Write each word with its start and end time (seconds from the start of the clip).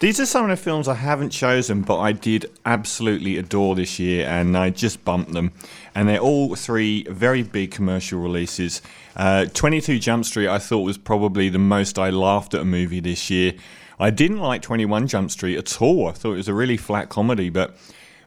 These 0.00 0.18
are 0.18 0.24
some 0.24 0.44
of 0.44 0.50
the 0.50 0.56
films 0.56 0.88
I 0.88 0.94
haven't 0.94 1.28
chosen, 1.28 1.82
but 1.82 1.98
I 1.98 2.12
did 2.12 2.46
absolutely 2.64 3.36
adore 3.36 3.74
this 3.74 3.98
year, 3.98 4.26
and 4.26 4.56
I 4.56 4.70
just 4.70 5.04
bumped 5.04 5.34
them. 5.34 5.52
And 5.94 6.08
they're 6.08 6.18
all 6.18 6.54
three 6.54 7.02
very 7.04 7.42
big 7.42 7.70
commercial 7.70 8.18
releases. 8.18 8.80
Uh, 9.14 9.44
22 9.52 9.98
Jump 9.98 10.24
Street, 10.24 10.48
I 10.48 10.58
thought 10.58 10.84
was 10.84 10.96
probably 10.96 11.50
the 11.50 11.58
most 11.58 11.98
I 11.98 12.08
laughed 12.08 12.54
at 12.54 12.62
a 12.62 12.64
movie 12.64 13.00
this 13.00 13.28
year. 13.28 13.52
I 13.98 14.08
didn't 14.08 14.38
like 14.38 14.62
21 14.62 15.06
Jump 15.06 15.30
Street 15.30 15.58
at 15.58 15.82
all. 15.82 16.08
I 16.08 16.12
thought 16.12 16.32
it 16.32 16.36
was 16.36 16.48
a 16.48 16.54
really 16.54 16.78
flat 16.78 17.10
comedy, 17.10 17.50
but 17.50 17.76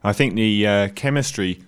I 0.04 0.14
think 0.14 0.36
the 0.36 0.68
uh, 0.68 0.88
chemistry 0.90 1.64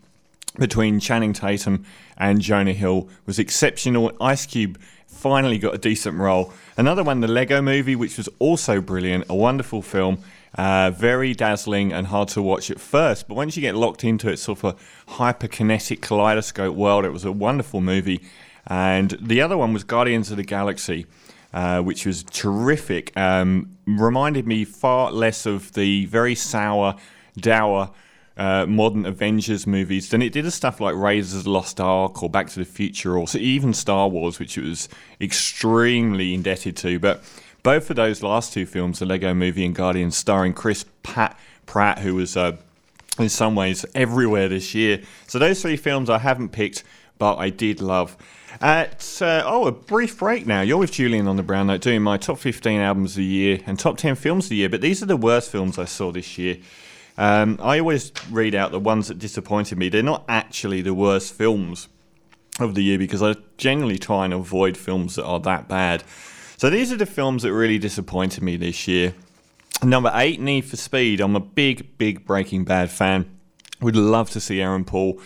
between 0.59 0.99
Channing 0.99 1.33
Tatum 1.33 1.83
and 2.15 2.41
Jonah 2.41 2.73
Hill 2.73 3.09
was 3.25 3.39
exceptional. 3.39 4.11
Ice 4.21 4.45
Cube 4.45 4.79
finally 5.07 5.57
got 5.57 5.73
a 5.73 5.79
decent 5.79 6.19
role. 6.19 6.53
Another 6.77 7.03
one, 7.03 7.21
the 7.21 7.27
Lego 7.27 7.61
movie, 7.61 7.95
which 7.95 8.17
was 8.17 8.27
also 8.37 8.81
brilliant, 8.81 9.25
a 9.29 9.35
wonderful 9.35 9.81
film. 9.81 10.19
Uh, 10.55 10.91
very 10.91 11.33
dazzling 11.33 11.93
and 11.93 12.07
hard 12.07 12.27
to 12.29 12.41
watch 12.41 12.69
at 12.69 12.79
first, 12.79 13.27
but 13.27 13.35
once 13.35 13.55
you 13.55 13.61
get 13.61 13.75
locked 13.75 14.03
into 14.03 14.29
it, 14.29 14.37
sort 14.37 14.63
of 14.63 14.75
a 14.75 15.11
hyperkinetic 15.13 16.01
kaleidoscope 16.01 16.75
world, 16.75 17.05
it 17.05 17.11
was 17.11 17.23
a 17.23 17.31
wonderful 17.31 17.79
movie. 17.79 18.21
And 18.67 19.17
the 19.21 19.41
other 19.41 19.57
one 19.57 19.71
was 19.71 19.83
Guardians 19.85 20.31
of 20.31 20.37
the 20.37 20.43
Galaxy, 20.43 21.05
uh, 21.53 21.81
which 21.81 22.05
was 22.05 22.23
terrific. 22.23 23.15
Um, 23.17 23.77
reminded 23.85 24.45
me 24.45 24.65
far 24.65 25.11
less 25.11 25.45
of 25.45 25.73
the 25.73 26.05
very 26.07 26.35
sour, 26.35 26.95
dour 27.37 27.91
uh, 28.37 28.65
modern 28.65 29.05
Avengers 29.05 29.65
movies 29.65 30.09
than 30.09 30.21
it 30.21 30.33
did 30.33 30.45
of 30.45 30.53
stuff 30.53 30.81
like 30.81 30.95
Raiders 30.95 31.47
Lost 31.47 31.79
Ark 31.79 32.21
or 32.21 32.29
Back 32.29 32.49
to 32.49 32.59
the 32.59 32.65
Future 32.65 33.17
or 33.17 33.25
even 33.35 33.73
Star 33.73 34.09
Wars, 34.09 34.39
which 34.39 34.57
it 34.57 34.63
was 34.63 34.89
extremely 35.21 36.33
indebted 36.33 36.75
to. 36.77 36.99
But 36.99 37.23
both 37.63 37.89
of 37.89 37.95
those 37.95 38.21
last 38.21 38.53
two 38.53 38.65
films, 38.65 38.99
the 38.99 39.05
Lego 39.05 39.33
Movie 39.33 39.65
and 39.65 39.73
Guardians, 39.73 40.15
starring 40.17 40.53
Chris 40.53 40.85
Pat 41.03 41.37
Pratt, 41.65 41.99
who 41.99 42.15
was 42.15 42.37
uh, 42.37 42.57
in 43.17 43.29
some 43.29 43.55
ways 43.55 43.85
everywhere 43.95 44.49
this 44.49 44.75
year. 44.75 45.01
So 45.27 45.39
those 45.39 45.61
three 45.61 45.77
films 45.77 46.09
I 46.09 46.19
haven't 46.19 46.49
picked, 46.49 46.83
but 47.17 47.37
I 47.37 47.49
did 47.49 47.81
love. 47.81 48.17
At 48.61 49.21
uh, 49.21 49.43
oh, 49.45 49.67
a 49.67 49.71
brief 49.71 50.19
break 50.19 50.45
now. 50.45 50.61
You're 50.61 50.77
with 50.77 50.91
Julian 50.91 51.27
on 51.27 51.35
the 51.35 51.43
Brown 51.43 51.67
Note 51.67 51.81
doing 51.81 52.01
my 52.01 52.17
top 52.17 52.37
15 52.37 52.79
albums 52.79 53.11
of 53.11 53.17
the 53.17 53.25
year 53.25 53.59
and 53.65 53.77
top 53.77 53.97
10 53.97 54.15
films 54.15 54.45
of 54.45 54.49
the 54.49 54.57
year. 54.57 54.69
But 54.69 54.81
these 54.81 55.03
are 55.03 55.07
the 55.07 55.17
worst 55.17 55.51
films 55.51 55.77
I 55.77 55.85
saw 55.85 56.11
this 56.11 56.37
year. 56.37 56.57
Um, 57.17 57.59
I 57.61 57.79
always 57.79 58.11
read 58.29 58.55
out 58.55 58.71
the 58.71 58.79
ones 58.79 59.07
that 59.07 59.19
disappointed 59.19 59.77
me. 59.77 59.89
They're 59.89 60.03
not 60.03 60.25
actually 60.27 60.81
the 60.81 60.93
worst 60.93 61.33
films 61.33 61.87
of 62.59 62.75
the 62.75 62.83
year 62.83 62.97
because 62.97 63.21
I 63.21 63.35
generally 63.57 63.97
try 63.97 64.25
and 64.25 64.33
avoid 64.33 64.77
films 64.77 65.15
that 65.15 65.25
are 65.25 65.39
that 65.41 65.67
bad. 65.67 66.03
So 66.57 66.69
these 66.69 66.91
are 66.91 66.97
the 66.97 67.05
films 67.05 67.43
that 67.43 67.53
really 67.53 67.77
disappointed 67.77 68.43
me 68.43 68.57
this 68.57 68.87
year. 68.87 69.13
Number 69.83 70.11
eight, 70.13 70.39
Need 70.39 70.65
for 70.65 70.77
Speed. 70.77 71.19
I'm 71.19 71.35
a 71.35 71.41
big, 71.41 71.97
big 71.97 72.25
Breaking 72.25 72.63
Bad 72.63 72.89
fan. 72.89 73.29
Would 73.81 73.95
love 73.95 74.29
to 74.31 74.39
see 74.39 74.61
Aaron 74.61 74.85
Paul, 74.85 75.19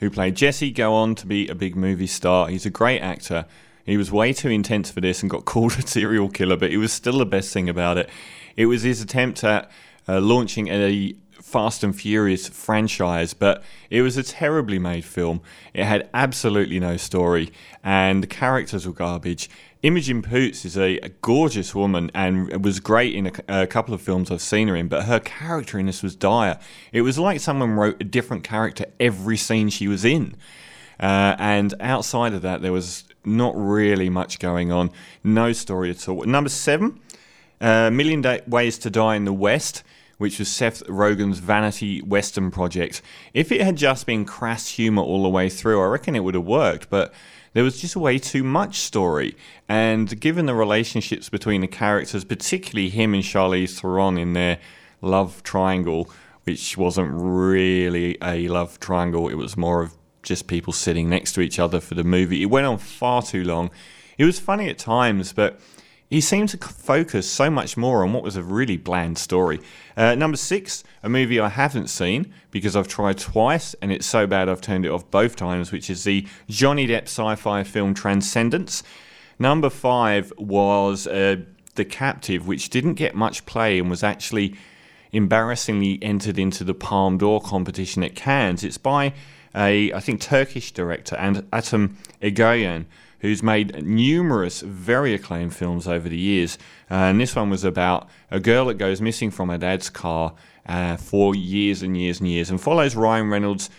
who 0.00 0.10
played 0.10 0.34
Jesse, 0.34 0.72
go 0.72 0.94
on 0.94 1.14
to 1.16 1.26
be 1.26 1.46
a 1.48 1.54
big 1.54 1.76
movie 1.76 2.08
star. 2.08 2.48
He's 2.48 2.66
a 2.66 2.70
great 2.70 3.00
actor. 3.00 3.46
He 3.86 3.96
was 3.96 4.10
way 4.10 4.32
too 4.32 4.48
intense 4.48 4.90
for 4.90 5.00
this 5.00 5.22
and 5.22 5.30
got 5.30 5.44
called 5.44 5.78
a 5.78 5.86
serial 5.86 6.28
killer, 6.28 6.56
but 6.56 6.70
it 6.70 6.78
was 6.78 6.92
still 6.92 7.18
the 7.18 7.26
best 7.26 7.52
thing 7.52 7.68
about 7.68 7.98
it. 7.98 8.08
It 8.56 8.66
was 8.66 8.82
his 8.82 9.00
attempt 9.00 9.44
at 9.44 9.70
uh, 10.08 10.20
launching 10.20 10.68
a 10.68 11.14
Fast 11.44 11.84
and 11.84 11.94
Furious 11.94 12.48
franchise, 12.48 13.34
but 13.34 13.62
it 13.90 14.00
was 14.00 14.16
a 14.16 14.22
terribly 14.22 14.78
made 14.78 15.04
film. 15.04 15.42
It 15.74 15.84
had 15.84 16.08
absolutely 16.14 16.80
no 16.80 16.96
story, 16.96 17.52
and 17.84 18.22
the 18.22 18.26
characters 18.26 18.86
were 18.86 18.94
garbage. 18.94 19.50
Imogen 19.82 20.22
Poots 20.22 20.64
is 20.64 20.78
a, 20.78 20.96
a 21.00 21.10
gorgeous 21.10 21.74
woman 21.74 22.10
and 22.14 22.64
was 22.64 22.80
great 22.80 23.14
in 23.14 23.26
a, 23.26 23.62
a, 23.62 23.66
couple 23.66 23.92
of 23.92 24.00
films 24.00 24.30
I've 24.30 24.40
seen 24.40 24.68
her 24.68 24.74
in, 24.74 24.88
but 24.88 25.04
her 25.04 25.20
character 25.20 25.78
in 25.78 25.84
this 25.84 26.02
was 26.02 26.16
dire. 26.16 26.58
It 26.92 27.02
was 27.02 27.18
like 27.18 27.40
someone 27.40 27.72
wrote 27.72 28.00
a 28.00 28.04
different 28.04 28.42
character 28.42 28.86
every 28.98 29.36
scene 29.36 29.68
she 29.68 29.86
was 29.86 30.02
in. 30.02 30.36
Uh, 30.98 31.36
and 31.38 31.74
outside 31.78 32.32
of 32.32 32.40
that, 32.40 32.62
there 32.62 32.72
was 32.72 33.04
not 33.22 33.52
really 33.54 34.08
much 34.08 34.38
going 34.38 34.72
on. 34.72 34.90
No 35.22 35.52
story 35.52 35.90
at 35.90 36.08
all. 36.08 36.24
Number 36.24 36.48
seven, 36.48 37.00
uh, 37.60 37.90
Million 37.90 38.22
Day- 38.22 38.40
Ways 38.46 38.78
to 38.78 38.90
Die 38.90 39.14
in 39.14 39.26
the 39.26 39.32
West 39.32 39.84
which 40.18 40.38
was 40.38 40.48
Seth 40.48 40.82
Rogen's 40.88 41.38
Vanity 41.38 42.00
Western 42.02 42.50
project. 42.50 43.02
If 43.32 43.50
it 43.50 43.60
had 43.60 43.76
just 43.76 44.06
been 44.06 44.24
crass 44.24 44.68
humour 44.68 45.02
all 45.02 45.22
the 45.22 45.28
way 45.28 45.48
through, 45.48 45.82
I 45.82 45.86
reckon 45.86 46.14
it 46.14 46.20
would 46.20 46.34
have 46.34 46.44
worked, 46.44 46.90
but 46.90 47.12
there 47.52 47.64
was 47.64 47.80
just 47.80 47.96
way 47.96 48.18
too 48.18 48.42
much 48.42 48.80
story. 48.80 49.36
And 49.68 50.20
given 50.20 50.46
the 50.46 50.54
relationships 50.54 51.28
between 51.28 51.60
the 51.60 51.68
characters, 51.68 52.24
particularly 52.24 52.90
him 52.90 53.14
and 53.14 53.22
Charlize 53.22 53.80
Theron 53.80 54.18
in 54.18 54.32
their 54.32 54.58
love 55.00 55.42
triangle, 55.42 56.10
which 56.44 56.76
wasn't 56.76 57.10
really 57.12 58.18
a 58.22 58.48
love 58.48 58.78
triangle, 58.80 59.28
it 59.28 59.36
was 59.36 59.56
more 59.56 59.82
of 59.82 59.94
just 60.22 60.46
people 60.46 60.72
sitting 60.72 61.08
next 61.08 61.32
to 61.34 61.40
each 61.40 61.58
other 61.58 61.80
for 61.80 61.94
the 61.94 62.04
movie. 62.04 62.42
It 62.42 62.46
went 62.46 62.66
on 62.66 62.78
far 62.78 63.22
too 63.22 63.44
long. 63.44 63.70
It 64.18 64.24
was 64.24 64.40
funny 64.40 64.68
at 64.68 64.78
times, 64.78 65.32
but 65.32 65.60
he 66.14 66.20
seemed 66.20 66.48
to 66.48 66.56
focus 66.58 67.28
so 67.28 67.50
much 67.50 67.76
more 67.76 68.04
on 68.04 68.12
what 68.12 68.22
was 68.22 68.36
a 68.36 68.42
really 68.44 68.76
bland 68.76 69.18
story. 69.18 69.58
Uh, 69.96 70.14
number 70.14 70.36
six, 70.36 70.84
a 71.02 71.08
movie 71.08 71.40
I 71.40 71.48
haven't 71.48 71.88
seen 71.88 72.32
because 72.52 72.76
I've 72.76 72.86
tried 72.86 73.18
twice 73.18 73.74
and 73.82 73.90
it's 73.90 74.06
so 74.06 74.24
bad 74.24 74.48
I've 74.48 74.60
turned 74.60 74.86
it 74.86 74.92
off 74.92 75.10
both 75.10 75.34
times, 75.34 75.72
which 75.72 75.90
is 75.90 76.04
the 76.04 76.24
Johnny 76.48 76.86
Depp 76.86 77.08
sci 77.08 77.34
fi 77.34 77.64
film 77.64 77.94
Transcendence. 77.94 78.84
Number 79.40 79.68
five 79.68 80.32
was 80.38 81.08
uh, 81.08 81.38
The 81.74 81.84
Captive, 81.84 82.46
which 82.46 82.70
didn't 82.70 82.94
get 82.94 83.16
much 83.16 83.44
play 83.44 83.80
and 83.80 83.90
was 83.90 84.04
actually 84.04 84.54
embarrassingly 85.10 85.98
entered 86.00 86.38
into 86.38 86.62
the 86.62 86.74
Palme 86.74 87.18
d'Or 87.18 87.40
competition 87.40 88.04
at 88.04 88.14
Cannes. 88.14 88.62
It's 88.62 88.78
by 88.78 89.14
a, 89.52 89.92
I 89.92 89.98
think, 89.98 90.20
Turkish 90.20 90.70
director, 90.70 91.16
and 91.16 91.44
Atom 91.52 91.98
Egoyan 92.22 92.84
who's 93.24 93.42
made 93.42 93.82
numerous 93.82 94.60
very 94.60 95.14
acclaimed 95.14 95.56
films 95.56 95.88
over 95.88 96.10
the 96.10 96.18
years. 96.18 96.58
Uh, 96.90 97.08
and 97.08 97.18
this 97.18 97.34
one 97.34 97.48
was 97.48 97.64
about 97.64 98.06
a 98.30 98.38
girl 98.38 98.66
that 98.66 98.74
goes 98.74 99.00
missing 99.00 99.30
from 99.30 99.48
her 99.48 99.56
dad's 99.56 99.88
car 99.88 100.34
uh, 100.66 100.94
for 100.98 101.34
years 101.34 101.80
and 101.80 101.96
years 101.96 102.20
and 102.20 102.28
years 102.28 102.50
and 102.50 102.60
follows 102.60 102.94
Ryan 102.94 103.30
Reynolds 103.30 103.70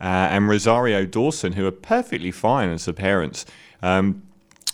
uh, 0.00 0.04
and 0.30 0.48
Rosario 0.48 1.04
Dawson, 1.04 1.54
who 1.54 1.66
are 1.66 1.72
perfectly 1.72 2.30
fine 2.30 2.68
as 2.68 2.84
the 2.84 2.92
parents. 2.92 3.44
Um, 3.82 4.22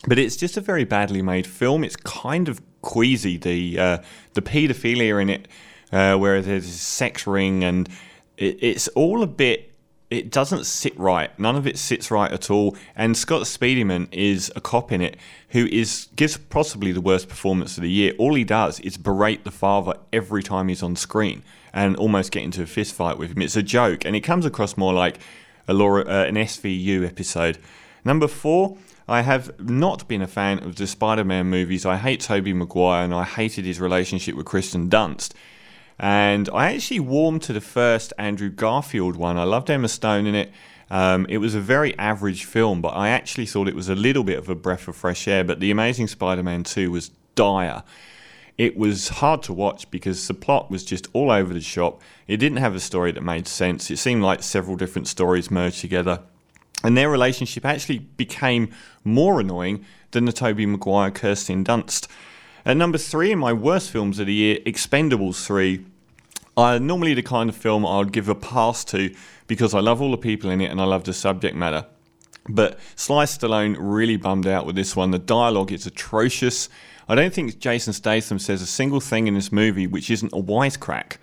but 0.06 0.19
it's 0.19 0.37
just 0.37 0.59
a 0.59 0.61
very 0.61 0.84
badly 0.84 1.22
made 1.22 1.47
film. 1.47 1.83
It's 1.83 1.97
kind 1.97 2.50
of 2.50 2.61
queasy. 2.83 3.38
The 3.38 3.78
uh, 3.78 3.99
the 4.34 4.43
paedophilia 4.43 5.22
in 5.22 5.31
it, 5.31 5.49
uh, 5.91 6.19
where 6.19 6.43
there's 6.43 6.67
a 6.67 6.71
sex 6.71 7.27
ring, 7.27 7.65
and 7.65 7.88
it, 8.37 8.59
it's 8.61 8.88
all 8.88 9.22
a 9.22 9.27
bit 9.27 9.72
it 10.10 10.30
doesn't 10.30 10.64
sit 10.64 10.98
right. 10.98 11.36
None 11.38 11.56
of 11.56 11.66
it 11.66 11.78
sits 11.78 12.10
right 12.10 12.32
at 12.32 12.50
all. 12.50 12.76
And 12.96 13.16
Scott 13.16 13.42
Speedman 13.42 14.08
is 14.10 14.50
a 14.56 14.60
cop 14.60 14.91
in 14.91 15.02
it 15.02 15.16
who 15.50 15.66
is 15.66 16.08
gives 16.16 16.36
possibly 16.36 16.92
the 16.92 17.00
worst 17.00 17.28
performance 17.28 17.76
of 17.76 17.82
the 17.82 17.91
year. 17.91 18.14
All 18.19 18.34
he 18.34 18.44
does 18.44 18.80
is 18.80 18.96
berate 18.96 19.44
the 19.44 19.50
father 19.50 19.94
every 20.12 20.42
time 20.42 20.69
he's 20.69 20.82
on 20.82 20.96
screen 20.96 21.42
and 21.72 21.96
almost 21.96 22.32
get 22.32 22.42
into 22.42 22.62
a 22.62 22.66
fist 22.66 22.94
fight 22.94 23.19
with 23.19 23.36
him. 23.36 23.42
It's 23.42 23.56
a 23.56 23.62
joke, 23.62 24.04
and 24.04 24.16
it 24.16 24.20
comes 24.20 24.46
across 24.46 24.76
more 24.76 24.94
like 24.94 25.19
a 25.66 25.74
Laura, 25.74 26.02
uh, 26.02 26.25
an 26.25 26.36
SVU 26.36 27.06
episode. 27.06 27.58
Number 28.04 28.26
four, 28.26 28.78
I 29.06 29.20
have 29.22 29.58
not 29.60 30.08
been 30.08 30.22
a 30.22 30.26
fan 30.26 30.58
of 30.60 30.76
the 30.76 30.86
Spider-Man 30.86 31.46
movies. 31.46 31.84
I 31.84 31.96
hate 31.96 32.20
Tobey 32.20 32.54
Maguire, 32.54 33.04
and 33.04 33.14
I 33.14 33.25
hated 33.25 33.66
his 33.66 33.78
relationship 33.80 34.34
with 34.34 34.46
Kirsten 34.46 34.88
Dunst. 34.88 35.32
And 35.98 36.48
I 36.53 36.75
actually 36.75 37.00
warmed 37.00 37.42
to 37.42 37.53
the 37.53 37.60
first 37.60 38.12
Andrew 38.19 38.50
Garfield 38.50 39.16
one. 39.16 39.36
I 39.36 39.44
loved 39.44 39.69
Emma 39.69 39.88
Stone 39.88 40.26
in 40.26 40.34
it. 40.34 40.53
Um, 40.91 41.26
it 41.28 41.38
was 41.38 41.54
a 41.54 41.60
very 41.60 41.98
average 41.98 42.44
film, 42.44 42.81
but 42.81 42.91
I 42.91 43.09
actually 43.09 43.47
thought 43.47 43.69
it 43.69 43.75
was 43.75 43.88
a 43.88 43.94
little 43.94 44.25
bit 44.25 44.38
of 44.38 44.48
a 44.48 44.54
breath 44.54 44.88
of 44.88 44.97
fresh 44.97 45.26
air. 45.26 45.44
But 45.44 45.60
The 45.60 45.70
Amazing 45.70 46.08
Spider 46.08 46.42
Man 46.42 46.62
2 46.62 46.91
was 46.91 47.10
dire. 47.34 47.82
It 48.56 48.76
was 48.76 49.08
hard 49.08 49.42
to 49.44 49.53
watch 49.53 49.88
because 49.91 50.26
the 50.26 50.34
plot 50.34 50.70
was 50.70 50.84
just 50.84 51.06
all 51.12 51.31
over 51.31 51.55
the 51.55 51.61
shop. 51.61 52.00
It 52.26 52.38
didn't 52.38 52.58
have 52.58 52.75
a 52.75 52.81
story 52.81 53.12
that 53.12 53.23
made 53.23 53.46
sense. 53.46 53.90
It 53.90 53.99
seemed 53.99 54.23
like 54.23 54.43
several 54.43 54.76
different 54.76 55.06
stories 55.06 55.50
merged 55.50 55.81
together. 55.81 56.23
And 56.82 56.96
their 56.96 57.11
relationship 57.11 57.64
actually 57.64 57.99
became 57.99 58.70
more 59.05 59.40
annoying 59.40 59.84
than 60.12 60.25
the 60.25 60.32
Tobey 60.32 60.67
Maguire 60.67 61.11
Kirsten 61.11 61.64
Dunst. 61.64 62.08
At 62.69 62.76
number 62.76 62.99
three 62.99 63.32
in 63.32 63.38
my 63.38 63.55
worst 63.55 63.91
films 63.91 64.19
of 64.19 64.26
the 64.26 64.35
year, 64.35 64.59
Expendables 64.67 65.43
3. 65.47 65.87
Uh, 66.55 66.79
normally 66.79 67.15
the 67.15 67.23
kind 67.23 67.49
of 67.49 67.56
film 67.56 67.87
I 67.87 67.97
would 67.97 68.12
give 68.12 68.29
a 68.29 68.35
pass 68.35 68.85
to 68.87 69.15
because 69.47 69.73
I 69.73 69.81
love 69.81 70.03
all 70.03 70.11
the 70.11 70.19
people 70.19 70.50
in 70.50 70.61
it 70.61 70.70
and 70.70 70.79
I 70.79 70.85
love 70.85 71.05
the 71.05 71.15
subject 71.15 71.56
matter. 71.56 71.87
But 72.47 72.79
Sly 72.94 73.25
Stallone 73.25 73.75
really 73.79 74.19
bummed 74.19 74.47
out 74.47 74.67
with 74.67 74.76
this 74.76 74.94
one. 74.94 75.12
The 75.12 75.19
dialogue 75.19 75.73
is 75.73 75.87
atrocious. 75.87 76.69
I 77.09 77.15
don't 77.15 77.32
think 77.32 77.59
Jason 77.59 77.94
Statham 77.94 78.38
says 78.38 78.61
a 78.61 78.67
single 78.67 79.00
thing 79.00 79.29
in 79.29 79.32
this 79.32 79.50
movie 79.50 79.87
which 79.87 80.11
isn't 80.11 80.35
a 80.35 80.43
wisecrack. 80.43 81.17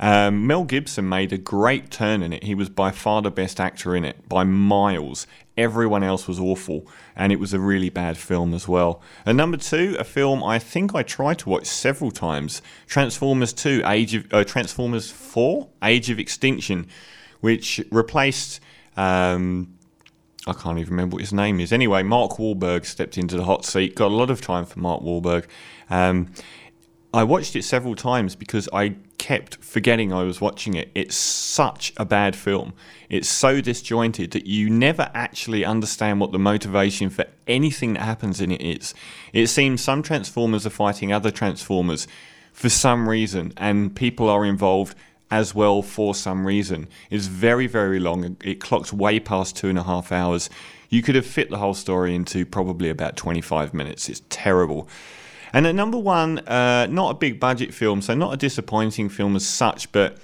Um, 0.00 0.46
Mel 0.46 0.64
Gibson 0.64 1.08
made 1.08 1.32
a 1.32 1.38
great 1.38 1.90
turn 1.90 2.22
in 2.22 2.32
it. 2.32 2.44
He 2.44 2.54
was 2.54 2.68
by 2.68 2.90
far 2.90 3.22
the 3.22 3.30
best 3.30 3.58
actor 3.58 3.96
in 3.96 4.04
it, 4.04 4.28
by 4.28 4.44
miles. 4.44 5.26
Everyone 5.56 6.04
else 6.04 6.28
was 6.28 6.38
awful, 6.38 6.86
and 7.16 7.32
it 7.32 7.40
was 7.40 7.52
a 7.52 7.58
really 7.58 7.88
bad 7.88 8.16
film 8.16 8.54
as 8.54 8.68
well. 8.68 9.02
And 9.26 9.36
number 9.36 9.56
two, 9.56 9.96
a 9.98 10.04
film 10.04 10.44
I 10.44 10.60
think 10.60 10.94
I 10.94 11.02
tried 11.02 11.40
to 11.40 11.48
watch 11.48 11.66
several 11.66 12.12
times: 12.12 12.62
Transformers 12.86 13.52
Two, 13.52 13.82
Age 13.84 14.14
of 14.14 14.32
uh, 14.32 14.44
Transformers 14.44 15.10
Four, 15.10 15.68
Age 15.82 16.10
of 16.10 16.18
Extinction, 16.20 16.86
which 17.40 17.80
replaced. 17.90 18.60
Um, 18.96 19.74
I 20.46 20.54
can't 20.54 20.78
even 20.78 20.92
remember 20.92 21.16
what 21.16 21.20
his 21.20 21.32
name 21.32 21.60
is. 21.60 21.72
Anyway, 21.72 22.02
Mark 22.02 22.32
Wahlberg 22.38 22.86
stepped 22.86 23.18
into 23.18 23.36
the 23.36 23.44
hot 23.44 23.66
seat. 23.66 23.94
Got 23.94 24.12
a 24.12 24.14
lot 24.14 24.30
of 24.30 24.40
time 24.40 24.64
for 24.64 24.78
Mark 24.78 25.02
Wahlberg. 25.02 25.44
Um, 25.90 26.32
I 27.12 27.24
watched 27.24 27.56
it 27.56 27.64
several 27.64 27.94
times 27.94 28.36
because 28.36 28.68
I 28.70 28.96
kept 29.16 29.56
forgetting 29.64 30.12
I 30.12 30.24
was 30.24 30.42
watching 30.42 30.74
it. 30.74 30.90
It's 30.94 31.16
such 31.16 31.92
a 31.96 32.04
bad 32.04 32.36
film. 32.36 32.74
It's 33.08 33.28
so 33.28 33.62
disjointed 33.62 34.32
that 34.32 34.46
you 34.46 34.68
never 34.68 35.10
actually 35.14 35.64
understand 35.64 36.20
what 36.20 36.32
the 36.32 36.38
motivation 36.38 37.08
for 37.08 37.24
anything 37.46 37.94
that 37.94 38.02
happens 38.02 38.42
in 38.42 38.52
it 38.52 38.60
is. 38.60 38.94
It 39.32 39.46
seems 39.46 39.82
some 39.82 40.02
Transformers 40.02 40.66
are 40.66 40.70
fighting 40.70 41.10
other 41.10 41.30
Transformers 41.30 42.06
for 42.52 42.68
some 42.68 43.08
reason, 43.08 43.54
and 43.56 43.96
people 43.96 44.28
are 44.28 44.44
involved 44.44 44.94
as 45.30 45.54
well 45.54 45.80
for 45.80 46.14
some 46.14 46.46
reason. 46.46 46.88
It's 47.10 47.26
very, 47.26 47.66
very 47.66 48.00
long. 48.00 48.36
It 48.42 48.60
clocks 48.60 48.92
way 48.92 49.18
past 49.18 49.56
two 49.56 49.68
and 49.68 49.78
a 49.78 49.82
half 49.82 50.12
hours. 50.12 50.50
You 50.90 51.02
could 51.02 51.14
have 51.14 51.26
fit 51.26 51.50
the 51.50 51.58
whole 51.58 51.74
story 51.74 52.14
into 52.14 52.44
probably 52.44 52.90
about 52.90 53.16
25 53.16 53.72
minutes. 53.72 54.08
It's 54.08 54.22
terrible. 54.28 54.88
And 55.52 55.66
at 55.66 55.74
number 55.74 55.98
one, 55.98 56.40
uh, 56.40 56.86
not 56.90 57.10
a 57.10 57.14
big 57.14 57.40
budget 57.40 57.72
film, 57.72 58.02
so 58.02 58.14
not 58.14 58.34
a 58.34 58.36
disappointing 58.36 59.08
film 59.08 59.36
as 59.36 59.46
such, 59.46 59.90
but 59.92 60.18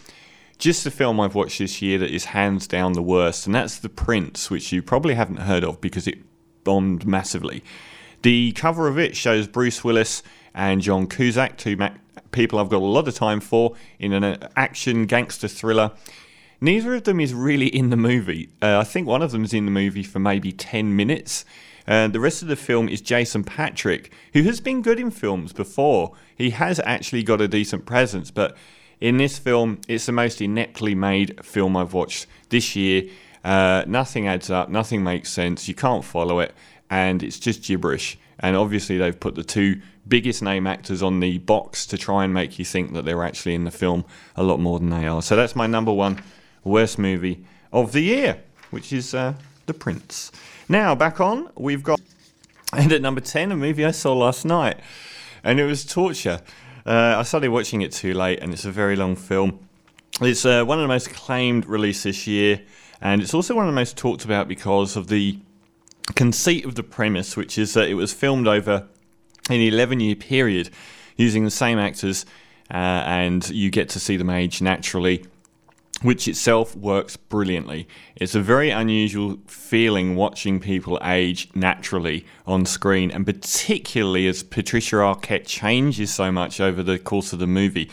just 0.58 0.84
the 0.84 0.90
film 0.90 1.20
I've 1.20 1.34
watched 1.34 1.58
this 1.58 1.82
year 1.82 1.98
that 1.98 2.10
is 2.10 2.26
hands 2.26 2.66
down 2.66 2.92
the 2.92 3.02
worst, 3.02 3.46
and 3.46 3.54
that's 3.54 3.78
The 3.78 3.88
Prince, 3.88 4.50
which 4.50 4.72
you 4.72 4.82
probably 4.82 5.14
haven't 5.14 5.38
heard 5.38 5.64
of 5.64 5.80
because 5.80 6.06
it 6.06 6.18
bombed 6.62 7.06
massively. 7.06 7.62
The 8.22 8.52
cover 8.52 8.88
of 8.88 8.98
it 8.98 9.16
shows 9.16 9.46
Bruce 9.46 9.84
Willis 9.84 10.22
and 10.54 10.80
John 10.80 11.06
Cusack, 11.06 11.58
two 11.58 11.76
ma- 11.76 11.90
people 12.32 12.58
I've 12.58 12.68
got 12.68 12.78
a 12.78 12.84
lot 12.84 13.08
of 13.08 13.14
time 13.14 13.40
for, 13.40 13.74
in 13.98 14.12
an 14.12 14.24
uh, 14.24 14.48
action 14.56 15.06
gangster 15.06 15.48
thriller. 15.48 15.92
Neither 16.60 16.94
of 16.94 17.04
them 17.04 17.20
is 17.20 17.34
really 17.34 17.66
in 17.66 17.90
the 17.90 17.96
movie. 17.96 18.48
Uh, 18.62 18.78
I 18.78 18.84
think 18.84 19.06
one 19.06 19.20
of 19.20 19.32
them 19.32 19.44
is 19.44 19.52
in 19.52 19.66
the 19.66 19.70
movie 19.70 20.02
for 20.02 20.18
maybe 20.18 20.52
10 20.52 20.96
minutes. 20.96 21.44
And 21.86 22.12
the 22.12 22.20
rest 22.20 22.42
of 22.42 22.48
the 22.48 22.56
film 22.56 22.88
is 22.88 23.00
Jason 23.00 23.44
Patric, 23.44 24.12
who 24.32 24.42
has 24.44 24.60
been 24.60 24.82
good 24.82 24.98
in 24.98 25.10
films 25.10 25.52
before. 25.52 26.12
He 26.36 26.50
has 26.50 26.81
actually 26.81 27.22
got 27.22 27.40
a 27.40 27.48
decent 27.48 27.84
presence, 27.84 28.31
but 28.31 28.56
in 29.00 29.19
this 29.19 29.38
film, 29.38 29.81
it's 29.86 30.06
the 30.06 30.12
most 30.12 30.40
ineptly 30.40 30.94
made 30.94 31.44
film 31.44 31.76
I've 31.76 31.92
watched 31.92 32.26
this 32.48 32.75
year. 32.75 33.04
Uh, 33.44 33.84
nothing 33.86 34.26
adds 34.26 34.50
up, 34.50 34.70
nothing 34.70 35.04
makes 35.04 35.31
sense, 35.31 35.69
you 35.69 35.75
can't 35.75 36.04
follow 36.04 36.40
it, 36.40 36.54
and 36.88 37.22
it's 37.22 37.38
just 37.38 37.62
gibberish. 37.62 38.16
And 38.40 38.56
obviously, 38.56 38.96
they've 38.96 39.19
put 39.19 39.34
the 39.34 39.44
two 39.44 39.81
biggest 40.08 40.42
name 40.42 40.66
actors 40.66 41.02
on 41.02 41.20
the 41.20 41.38
box 41.38 41.86
to 41.86 41.98
try 41.98 42.25
and 42.25 42.32
make 42.32 42.58
you 42.58 42.64
think 42.64 42.94
that 42.94 43.04
they're 43.04 43.25
actually 43.25 43.54
in 43.54 43.64
the 43.64 43.70
film 43.70 44.04
a 44.36 44.42
lot 44.42 44.58
more 44.58 44.78
than 44.78 44.90
they 44.90 45.06
are. 45.06 45.22
So 45.22 45.36
that's 45.36 45.54
my 45.54 45.66
number 45.66 45.92
one 45.92 46.22
worst 46.62 46.98
movie 46.98 47.44
of 47.72 47.92
the 47.92 48.00
year, 48.00 48.38
which 48.70 48.92
is 48.92 49.14
uh, 49.14 49.34
The 49.66 49.75
Prince. 49.75 50.32
Now, 50.69 50.94
back 50.94 51.20
on, 51.20 51.50
we've 51.56 51.82
got, 51.82 52.00
and 52.72 52.93
at 52.93 53.02
number 53.02 53.20
10, 53.20 53.52
a 53.52 53.56
movie 53.56 53.84
I 53.84 53.90
saw 53.90 54.14
last 54.14 54.44
night, 54.44 54.81
and 55.43 55.61
it 55.61 55.66
was 55.66 55.84
Torture. 55.84 56.40
Uh, 56.87 57.16
I 57.19 57.22
started 57.22 57.50
watching 57.50 57.82
it 57.82 57.93
too 57.93 58.14
late, 58.14 58.40
and 58.40 58.52
it's 58.52 58.64
a 58.64 58.70
very 58.70 58.96
long 58.96 59.14
film. 59.14 59.58
It's 60.20 60.46
uh, 60.46 60.64
one 60.64 60.78
of 60.78 60.82
the 60.82 60.88
most 60.88 61.08
acclaimed 61.08 61.66
releases 61.66 62.05
this 62.05 62.26
year, 62.26 62.62
and 63.00 63.20
it's 63.20 63.34
also 63.34 63.55
one 63.55 63.66
of 63.66 63.72
the 63.72 63.76
most 63.76 63.99
talked 63.99 64.25
about 64.25 64.49
because 64.49 64.96
of 64.96 65.08
the 65.08 65.38
conceit 66.14 66.64
of 66.64 66.76
the 66.76 66.82
premise, 66.82 67.37
which 67.37 67.58
is 67.58 67.75
that 67.75 67.88
it 67.88 67.94
was 67.94 68.12
filmed 68.14 68.46
over 68.46 68.87
an 69.50 69.60
11 69.60 70.00
year 70.00 70.14
period 70.14 70.70
using 71.17 71.44
the 71.44 71.50
same 71.50 71.78
actors, 71.78 72.25
uh, 72.70 73.05
and 73.05 73.50
you 73.50 73.70
get 73.70 73.90
to 73.90 74.00
see 74.00 74.17
them 74.17 74.31
age 74.31 74.62
naturally 74.62 75.25
which 76.02 76.29
itself 76.29 76.75
works 76.76 77.17
brilliantly. 77.17 77.88
It's 78.17 78.35
a 78.35 78.41
very 78.41 78.70
unusual 78.70 79.38
feeling 79.46 80.17
watching 80.17 80.61
people 80.61 80.99
age 81.02 81.49
naturally 81.55 82.26
on 82.46 82.67
screen, 82.67 83.11
and 83.11 83.25
particularly 83.25 84.26
as 84.26 84.43
Patricia 84.43 84.96
Arquette 84.96 85.46
changes 85.46 86.12
so 86.12 86.32
much 86.32 86.61
over 86.61 86.82
the 86.82 86.99
course 86.99 87.32
of 87.32 87.38
the 87.38 87.46
movie. 87.46 87.91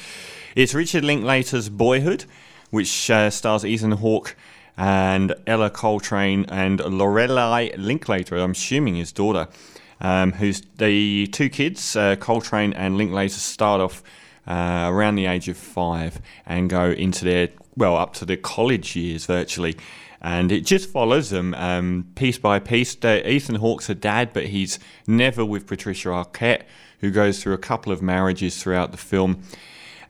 It's 0.55 0.73
Richard 0.73 1.05
Linklater's 1.05 1.69
Boyhood, 1.69 2.25
which 2.69 3.09
uh, 3.09 3.29
stars 3.29 3.63
Ethan 3.63 3.93
Hawke 3.93 4.35
and 4.77 5.35
Ellar 5.45 5.69
Coltrane 5.69 6.45
and 6.49 6.79
Lorelei 6.79 7.69
Linklater, 7.77 8.37
I'm 8.37 8.51
assuming 8.51 8.95
his 8.95 9.11
daughter, 9.11 9.47
um, 9.99 10.33
who's 10.33 10.61
the 10.77 11.27
two 11.27 11.49
kids, 11.49 11.95
uh, 11.95 12.15
Coltrane 12.15 12.73
and 12.73 12.97
Linklater, 12.97 13.39
start 13.39 13.79
off 13.79 14.01
uh, 14.47 14.87
around 14.89 15.15
the 15.15 15.27
age 15.27 15.47
of 15.47 15.57
five 15.57 16.19
and 16.45 16.69
go 16.69 16.85
into 16.89 17.25
their 17.25 17.49
well, 17.75 17.95
up 17.95 18.13
to 18.15 18.25
the 18.25 18.37
college 18.37 18.95
years 18.95 19.25
virtually. 19.25 19.77
And 20.21 20.51
it 20.51 20.61
just 20.65 20.89
follows 20.89 21.31
them 21.31 21.55
um, 21.55 22.07
piece 22.15 22.37
by 22.37 22.59
piece. 22.59 22.95
Ethan 23.03 23.55
Hawke's 23.55 23.89
a 23.89 23.95
dad, 23.95 24.33
but 24.33 24.47
he's 24.47 24.77
never 25.07 25.43
with 25.43 25.65
Patricia 25.65 26.09
Arquette, 26.09 26.63
who 26.99 27.09
goes 27.09 27.41
through 27.41 27.53
a 27.53 27.57
couple 27.57 27.91
of 27.91 28.03
marriages 28.03 28.61
throughout 28.61 28.91
the 28.91 28.97
film. 28.97 29.41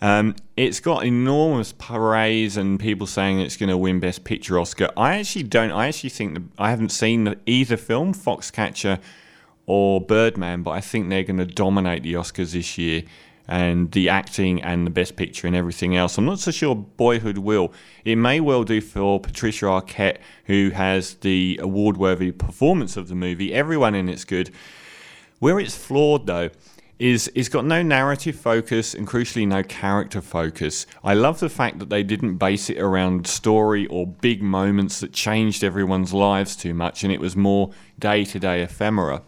Um, 0.01 0.35
it's 0.57 0.79
got 0.79 1.05
enormous 1.05 1.73
praise 1.73 2.57
and 2.57 2.79
people 2.79 3.05
saying 3.05 3.39
it's 3.39 3.55
going 3.55 3.69
to 3.69 3.77
win 3.77 3.99
Best 3.99 4.23
Picture 4.23 4.59
Oscar. 4.59 4.89
I 4.97 5.19
actually 5.19 5.43
don't. 5.43 5.71
I 5.71 5.87
actually 5.87 6.09
think 6.09 6.33
that 6.33 6.43
I 6.57 6.71
haven't 6.71 6.89
seen 6.89 7.35
either 7.45 7.77
film, 7.77 8.13
Foxcatcher 8.13 8.99
or 9.67 10.01
Birdman, 10.01 10.63
but 10.63 10.71
I 10.71 10.81
think 10.81 11.07
they're 11.07 11.23
going 11.23 11.37
to 11.37 11.45
dominate 11.45 12.03
the 12.03 12.15
Oscars 12.15 12.53
this 12.53 12.77
year 12.77 13.03
and 13.47 13.91
the 13.91 14.09
acting 14.09 14.61
and 14.61 14.85
the 14.85 14.91
best 14.91 15.15
picture 15.15 15.47
and 15.47 15.55
everything 15.55 15.95
else. 15.95 16.17
I'm 16.17 16.25
not 16.25 16.39
so 16.39 16.51
sure 16.51 16.75
Boyhood 16.75 17.37
will. 17.37 17.73
It 18.05 18.15
may 18.15 18.39
well 18.39 18.63
do 18.63 18.81
for 18.81 19.19
Patricia 19.19 19.65
Arquette, 19.65 20.17
who 20.45 20.71
has 20.71 21.15
the 21.15 21.59
award 21.61 21.97
worthy 21.97 22.31
performance 22.31 22.97
of 22.97 23.07
the 23.07 23.15
movie. 23.15 23.53
Everyone 23.53 23.95
in 23.95 24.09
it's 24.09 24.25
good. 24.25 24.51
Where 25.39 25.59
it's 25.59 25.75
flawed, 25.75 26.27
though, 26.27 26.51
is 27.01 27.31
it's 27.33 27.49
got 27.49 27.65
no 27.65 27.81
narrative 27.81 28.35
focus 28.35 28.93
and 28.93 29.07
crucially 29.07 29.47
no 29.47 29.63
character 29.63 30.21
focus. 30.21 30.85
I 31.03 31.15
love 31.15 31.39
the 31.39 31.49
fact 31.49 31.79
that 31.79 31.89
they 31.89 32.03
didn't 32.03 32.37
base 32.37 32.69
it 32.69 32.77
around 32.77 33.25
story 33.25 33.87
or 33.87 34.05
big 34.05 34.43
moments 34.43 34.99
that 34.99 35.11
changed 35.11 35.63
everyone's 35.63 36.13
lives 36.13 36.55
too 36.55 36.75
much 36.75 37.03
and 37.03 37.11
it 37.11 37.19
was 37.19 37.35
more 37.35 37.71
day 37.97 38.23
to 38.25 38.37
day 38.37 38.61
ephemera. 38.61 39.23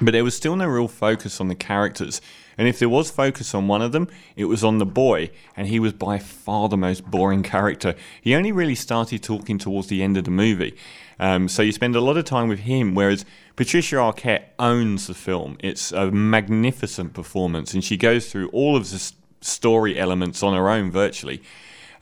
But 0.00 0.12
there 0.12 0.24
was 0.24 0.34
still 0.34 0.56
no 0.56 0.66
real 0.66 0.88
focus 0.88 1.38
on 1.38 1.48
the 1.48 1.54
characters. 1.54 2.22
And 2.58 2.68
if 2.68 2.78
there 2.78 2.88
was 2.88 3.10
focus 3.10 3.54
on 3.54 3.68
one 3.68 3.82
of 3.82 3.92
them, 3.92 4.08
it 4.36 4.46
was 4.46 4.62
on 4.62 4.78
the 4.78 4.86
boy, 4.86 5.30
and 5.56 5.68
he 5.68 5.78
was 5.78 5.92
by 5.92 6.18
far 6.18 6.68
the 6.68 6.76
most 6.76 7.10
boring 7.10 7.42
character. 7.42 7.94
He 8.20 8.34
only 8.34 8.52
really 8.52 8.74
started 8.74 9.22
talking 9.22 9.58
towards 9.58 9.88
the 9.88 10.02
end 10.02 10.16
of 10.16 10.24
the 10.24 10.30
movie. 10.30 10.76
Um, 11.18 11.48
so 11.48 11.62
you 11.62 11.72
spend 11.72 11.96
a 11.96 12.00
lot 12.00 12.16
of 12.16 12.24
time 12.24 12.48
with 12.48 12.60
him, 12.60 12.94
whereas 12.94 13.24
Patricia 13.56 13.96
Arquette 13.96 14.44
owns 14.58 15.06
the 15.06 15.14
film. 15.14 15.56
It's 15.60 15.92
a 15.92 16.10
magnificent 16.10 17.14
performance, 17.14 17.74
and 17.74 17.84
she 17.84 17.96
goes 17.96 18.30
through 18.30 18.48
all 18.48 18.76
of 18.76 18.90
the 18.90 19.12
story 19.40 19.98
elements 19.98 20.42
on 20.42 20.54
her 20.54 20.68
own 20.68 20.90
virtually. 20.90 21.42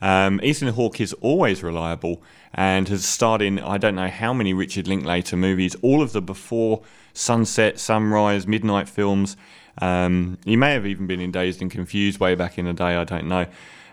Um, 0.01 0.39
Ethan 0.41 0.69
Hawke 0.69 0.99
is 0.99 1.13
always 1.21 1.61
reliable 1.61 2.23
and 2.53 2.87
has 2.89 3.05
starred 3.05 3.41
in 3.41 3.59
I 3.59 3.77
don't 3.77 3.95
know 3.95 4.09
how 4.09 4.33
many 4.33 4.53
Richard 4.53 4.87
Linklater 4.87 5.37
movies, 5.37 5.75
all 5.81 6.01
of 6.01 6.11
the 6.11 6.21
before 6.21 6.81
sunset, 7.13 7.79
sunrise, 7.79 8.47
midnight 8.47 8.89
films. 8.89 9.37
Um, 9.79 10.37
may 10.45 10.73
have 10.73 10.85
even 10.85 11.07
been 11.07 11.21
in 11.21 11.31
Dazed 11.31 11.61
and 11.61 11.71
Confused 11.71 12.19
way 12.19 12.35
back 12.35 12.57
in 12.57 12.65
the 12.65 12.73
day. 12.73 12.95
I 12.95 13.03
don't 13.03 13.27
know. 13.27 13.45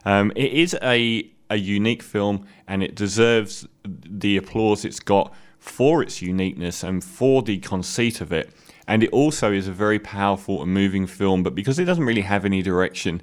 Um, 0.05 0.33
it 0.35 0.53
is 0.53 0.77
a 0.83 1.31
a 1.51 1.57
unique 1.57 2.03
film, 2.03 2.47
and 2.67 2.83
it 2.83 2.95
deserves 2.95 3.67
the 3.85 4.37
applause 4.37 4.85
it's 4.85 5.01
got 5.01 5.33
for 5.59 6.03
its 6.03 6.21
uniqueness 6.23 6.83
and 6.83 7.03
for 7.03 7.43
the 7.43 7.59
conceit 7.59 8.21
of 8.21 8.33
it. 8.33 8.51
And 8.87 9.03
it 9.03 9.11
also 9.11 9.53
is 9.53 9.69
a 9.69 9.73
very 9.73 9.99
powerful 9.99 10.63
and 10.63 10.73
moving 10.73 11.07
film, 11.07 11.43
but 11.43 11.55
because 11.55 11.79
it 11.79 11.85
doesn't 11.85 12.05
really 12.05 12.23
have 12.23 12.45
any 12.45 12.63
direction, 12.63 13.21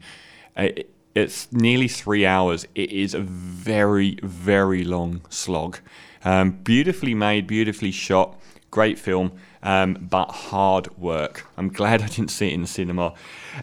it, 0.55 0.91
it's 1.15 1.51
nearly 1.51 1.87
three 1.87 2.25
hours. 2.25 2.67
It 2.75 2.91
is 2.91 3.13
a 3.13 3.21
very, 3.21 4.19
very 4.21 4.83
long 4.83 5.21
slog. 5.29 5.79
Um, 6.23 6.51
beautifully 6.51 7.13
made, 7.13 7.47
beautifully 7.47 7.91
shot, 7.91 8.39
great 8.69 8.99
film 8.99 9.31
um, 9.65 9.95
but 9.95 10.29
hard 10.29 10.95
work. 10.97 11.45
I'm 11.57 11.69
glad 11.69 12.01
I 12.01 12.07
didn't 12.07 12.29
see 12.29 12.47
it 12.47 12.53
in 12.53 12.61
the 12.61 12.67
cinema. 12.67 13.13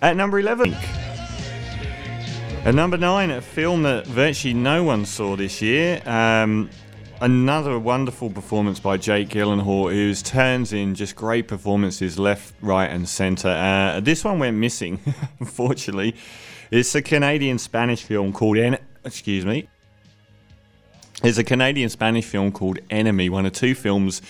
At 0.02 0.16
number 0.16 0.38
11. 0.38 0.75
At 2.64 2.75
number 2.75 2.97
9, 2.97 3.30
a 3.30 3.40
film 3.40 3.85
that 3.85 4.06
virtually 4.06 4.52
no 4.52 4.85
one 4.85 5.06
saw 5.06 5.37
this 5.37 5.62
year. 5.62 6.02
Um, 6.04 6.71
another 7.21 7.78
wonderful 7.78 8.30
performance 8.30 8.80
by 8.80 8.97
Jake 8.97 9.28
Gyllenhaal, 9.28 9.92
who 9.92 10.12
turns 10.14 10.73
in 10.73 10.97
just 10.97 11.14
great 11.14 11.47
performances 11.47 12.18
left, 12.18 12.54
right, 12.61 12.90
and 12.90 13.09
centre. 13.09 13.49
Uh, 13.49 14.00
this 14.00 14.25
one 14.25 14.40
went 14.40 14.56
missing, 14.56 14.99
unfortunately. 15.40 16.16
It's 16.73 16.94
a 16.97 17.02
Canadian 17.02 17.59
Spanish 17.59 18.02
film 18.02 18.32
called 18.32 18.59
En- 18.59 18.78
excuse 19.04 19.47
me. 19.47 19.68
There's 21.23 21.38
a 21.38 21.44
Canadian 21.44 21.88
Spanish 21.88 22.25
film 22.25 22.50
called 22.50 22.80
Enemy, 22.90 23.28
one 23.28 23.47
of 23.47 23.52
two 23.52 23.76
films 23.76 24.21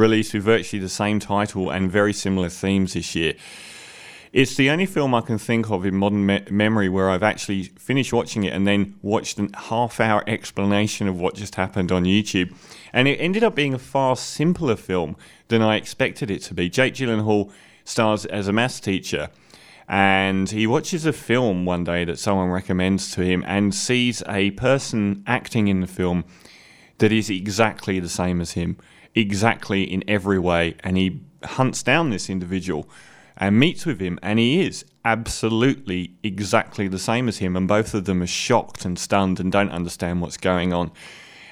released 0.00 0.34
with 0.34 0.42
virtually 0.42 0.80
the 0.80 0.88
same 0.88 1.20
title 1.20 1.70
and 1.70 1.90
very 1.90 2.12
similar 2.12 2.48
themes 2.48 2.94
this 2.94 3.14
year. 3.14 3.34
It's 4.32 4.54
the 4.56 4.70
only 4.70 4.86
film 4.86 5.14
I 5.14 5.20
can 5.20 5.38
think 5.38 5.70
of 5.70 5.84
in 5.84 5.94
modern 5.96 6.24
me- 6.24 6.44
memory 6.50 6.88
where 6.88 7.10
I've 7.10 7.22
actually 7.22 7.64
finished 7.64 8.12
watching 8.12 8.44
it 8.44 8.52
and 8.52 8.66
then 8.66 8.94
watched 9.02 9.38
a 9.38 9.48
half 9.54 10.00
hour 10.00 10.22
explanation 10.26 11.08
of 11.08 11.20
what 11.20 11.34
just 11.34 11.56
happened 11.56 11.90
on 11.92 12.04
YouTube. 12.04 12.54
And 12.92 13.08
it 13.08 13.16
ended 13.16 13.42
up 13.42 13.54
being 13.54 13.74
a 13.74 13.78
far 13.78 14.16
simpler 14.16 14.76
film 14.76 15.16
than 15.48 15.62
I 15.62 15.76
expected 15.76 16.30
it 16.30 16.42
to 16.42 16.54
be. 16.54 16.70
Jake 16.70 16.94
Gyllenhaal 16.94 17.50
stars 17.84 18.24
as 18.24 18.46
a 18.46 18.52
maths 18.52 18.80
teacher 18.80 19.30
and 19.92 20.50
he 20.50 20.68
watches 20.68 21.04
a 21.04 21.12
film 21.12 21.64
one 21.64 21.82
day 21.82 22.04
that 22.04 22.16
someone 22.16 22.48
recommends 22.48 23.10
to 23.10 23.22
him 23.22 23.42
and 23.44 23.74
sees 23.74 24.22
a 24.28 24.52
person 24.52 25.24
acting 25.26 25.66
in 25.66 25.80
the 25.80 25.86
film 25.88 26.24
that 26.98 27.10
is 27.10 27.28
exactly 27.28 27.98
the 27.98 28.08
same 28.08 28.40
as 28.40 28.52
him, 28.52 28.76
exactly 29.14 29.82
in 29.82 30.04
every 30.08 30.38
way. 30.38 30.76
And 30.80 30.96
he 30.96 31.20
hunts 31.44 31.82
down 31.82 32.10
this 32.10 32.30
individual 32.30 32.88
and 33.36 33.58
meets 33.58 33.86
with 33.86 34.00
him, 34.00 34.18
and 34.22 34.38
he 34.38 34.60
is 34.60 34.84
absolutely 35.04 36.14
exactly 36.22 36.88
the 36.88 36.98
same 36.98 37.26
as 37.28 37.38
him. 37.38 37.56
And 37.56 37.66
both 37.66 37.94
of 37.94 38.04
them 38.04 38.22
are 38.22 38.26
shocked 38.26 38.84
and 38.84 38.98
stunned 38.98 39.40
and 39.40 39.50
don't 39.50 39.70
understand 39.70 40.20
what's 40.20 40.36
going 40.36 40.72
on. 40.72 40.92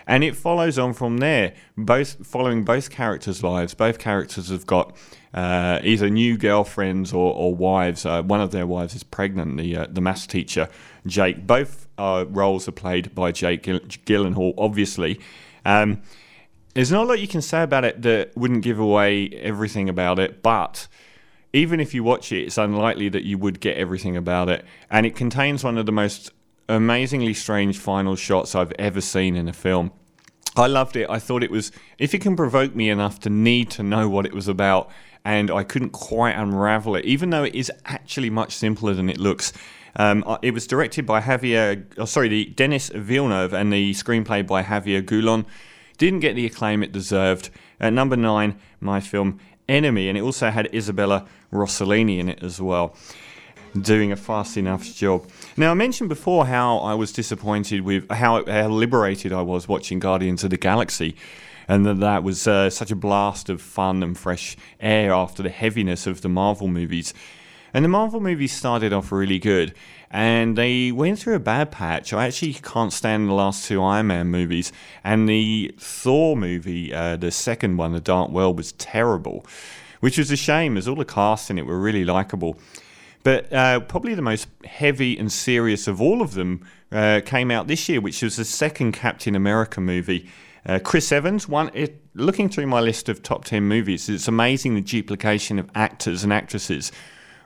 And 0.06 0.24
it 0.24 0.36
follows 0.36 0.78
on 0.78 0.94
from 0.94 1.18
there, 1.18 1.54
both 1.76 2.26
following 2.26 2.64
both 2.64 2.90
characters' 2.90 3.42
lives. 3.42 3.74
Both 3.74 3.98
characters 3.98 4.48
have 4.48 4.66
got 4.66 4.96
uh, 5.34 5.80
either 5.82 6.08
new 6.08 6.38
girlfriends 6.38 7.12
or, 7.12 7.34
or 7.34 7.54
wives. 7.54 8.06
Uh, 8.06 8.22
one 8.22 8.40
of 8.40 8.50
their 8.50 8.66
wives 8.66 8.94
is 8.94 9.02
pregnant, 9.02 9.58
the, 9.58 9.76
uh, 9.76 9.86
the 9.90 10.00
maths 10.00 10.26
teacher, 10.26 10.68
Jake. 11.06 11.46
Both 11.46 11.88
uh, 11.98 12.24
roles 12.28 12.66
are 12.68 12.72
played 12.72 13.14
by 13.14 13.32
Jake 13.32 13.64
Gyllenhaal, 13.64 14.54
obviously. 14.56 15.20
Um, 15.66 16.00
there's 16.78 16.92
not 16.92 17.02
a 17.02 17.08
lot 17.08 17.18
you 17.18 17.26
can 17.26 17.42
say 17.42 17.64
about 17.64 17.85
it 17.85 18.02
that 18.02 18.37
wouldn't 18.37 18.62
give 18.62 18.78
away 18.78 19.30
everything 19.30 19.88
about 19.88 20.20
it, 20.20 20.44
but 20.44 20.87
even 21.52 21.80
if 21.80 21.92
you 21.92 22.04
watch 22.04 22.30
it, 22.30 22.42
it's 22.42 22.56
unlikely 22.56 23.08
that 23.08 23.25
you 23.25 23.37
would 23.37 23.58
get 23.58 23.76
everything 23.76 24.16
about 24.16 24.49
it. 24.49 24.64
And 24.88 25.04
it 25.04 25.16
contains 25.16 25.64
one 25.64 25.76
of 25.76 25.87
the 25.87 25.92
most 25.92 26.30
amazingly 26.68 27.35
strange 27.35 27.78
final 27.78 28.14
shots 28.14 28.54
I've 28.54 28.70
ever 28.78 29.00
seen 29.00 29.35
in 29.35 29.49
a 29.49 29.52
film. 29.52 29.90
I 30.54 30.68
loved 30.68 30.94
it. 30.94 31.11
I 31.11 31.18
thought 31.18 31.42
it 31.42 31.50
was, 31.50 31.73
if 31.99 32.14
it 32.14 32.20
can 32.20 32.37
provoke 32.37 32.76
me 32.76 32.90
enough 32.90 33.18
to 33.23 33.28
need 33.28 33.73
to 33.73 33.82
know 33.82 34.08
what 34.08 34.25
it 34.25 34.32
was 34.32 34.47
about, 34.47 34.88
and 35.25 35.50
I 35.50 35.64
couldn't 35.64 35.90
quite 35.90 36.37
unravel 36.37 36.94
it, 36.94 37.04
even 37.04 37.30
though 37.30 37.42
it 37.42 37.56
is 37.56 37.73
actually 37.87 38.30
much 38.30 38.54
simpler 38.54 38.94
than 38.94 39.11
it 39.11 39.18
looks. 39.18 39.52
Um, 39.97 40.23
it 40.42 40.54
was 40.54 40.68
directed 40.68 41.06
by 41.06 41.23
Javier, 41.23 41.87
oh, 41.99 42.04
sorry, 42.04 42.28
the 42.28 42.44
Denis 42.44 42.88
Villeneuve, 42.90 43.52
and 43.52 43.73
the 43.73 43.94
screenplay 43.94 44.47
by 44.47 44.62
Javier 44.62 45.02
Gullón. 45.02 45.44
Didn't 45.99 46.21
get 46.21 46.35
the 46.35 46.47
acclaim 46.47 46.83
it 46.83 46.93
deserved. 46.93 47.50
At 47.81 47.93
number 47.93 48.17
nine, 48.17 48.59
my 48.81 49.00
film 49.00 49.38
Enemy, 49.69 50.09
and 50.09 50.17
it 50.17 50.23
also 50.23 50.49
had 50.50 50.75
Isabella 50.75 51.26
Rossellini 51.52 52.19
in 52.19 52.31
it 52.31 52.43
as 52.43 52.59
well, 52.59 52.97
doing 53.78 54.11
a 54.11 54.17
fast 54.17 54.57
enough 54.57 54.83
job. 54.95 55.28
Now, 55.59 55.73
I 55.73 55.75
mentioned 55.75 56.09
before 56.09 56.47
how 56.47 56.78
I 56.78 56.95
was 56.95 57.12
disappointed 57.12 57.83
with 57.83 58.11
how, 58.11 58.47
how 58.47 58.69
liberated 58.69 59.31
I 59.31 59.43
was 59.43 59.69
watching 59.69 59.99
Guardians 59.99 60.43
of 60.43 60.50
the 60.50 60.57
Galaxy, 60.57 61.17
and 61.69 61.85
that 61.85 62.00
that 62.00 62.23
was 62.23 62.47
uh, 62.47 62.71
such 62.71 62.90
a 62.90 62.97
blast 62.97 63.50
of 63.50 63.61
fun 63.61 64.02
and 64.02 64.17
fresh 64.17 64.57
air 64.81 65.12
after 65.12 65.43
the 65.43 65.50
heaviness 65.50 66.07
of 66.07 66.23
the 66.23 66.31
Marvel 66.31 66.67
movies. 66.67 67.12
And 67.75 67.84
the 67.84 67.88
Marvel 67.88 68.20
movies 68.20 68.52
started 68.52 68.92
off 68.92 69.12
really 69.12 69.38
good, 69.38 69.75
and 70.10 70.56
they 70.56 70.90
went 70.90 71.18
through 71.18 71.34
a 71.34 71.40
bad 71.40 71.70
patch. 71.70 72.12
I 72.12 72.26
actually 72.26 72.54
can't 72.54 72.92
stand 72.92 73.28
the 73.28 73.34
last 73.34 73.66
two 73.66 73.82
Iron 73.82 74.06
Man 74.06 74.28
movies, 74.28 74.72
and 75.04 75.28
the 75.28 75.75
Thor 75.78 76.34
movie, 76.37 76.94
uh, 76.94 77.16
the 77.16 77.30
second 77.30 77.76
one, 77.76 77.92
The 77.92 78.00
Dark 78.00 78.30
World, 78.30 78.56
was 78.56 78.72
terrible, 78.72 79.44
which 80.00 80.16
was 80.16 80.30
a 80.30 80.37
shame 80.37 80.78
as 80.78 80.88
all 80.88 80.96
the 80.96 81.04
cast 81.04 81.50
in 81.50 81.58
it 81.58 81.66
were 81.66 81.78
really 81.78 82.04
likable. 82.04 82.58
But 83.22 83.52
uh, 83.52 83.80
probably 83.80 84.14
the 84.14 84.22
most 84.22 84.48
heavy 84.64 85.18
and 85.18 85.30
serious 85.30 85.87
of 85.87 86.00
all 86.00 86.22
of 86.22 86.32
them 86.34 86.66
uh, 86.90 87.20
came 87.26 87.50
out 87.50 87.66
this 87.66 87.88
year, 87.88 88.00
which 88.00 88.22
was 88.22 88.37
the 88.37 88.44
second 88.44 88.92
Captain 88.92 89.34
America 89.34 89.80
movie. 89.80 90.30
Uh, 90.64 90.78
Chris 90.82 91.12
Evans, 91.12 91.48
one 91.48 91.70
it, 91.75 92.00
looking 92.14 92.48
through 92.48 92.66
my 92.66 92.80
list 92.80 93.08
of 93.08 93.22
top 93.22 93.44
10 93.44 93.64
movies, 93.64 94.08
it's 94.08 94.28
amazing 94.28 94.75
the 94.75 94.80
duplication 94.80 95.58
of 95.58 95.70
actors 95.75 96.25
and 96.25 96.32
actresses 96.32 96.92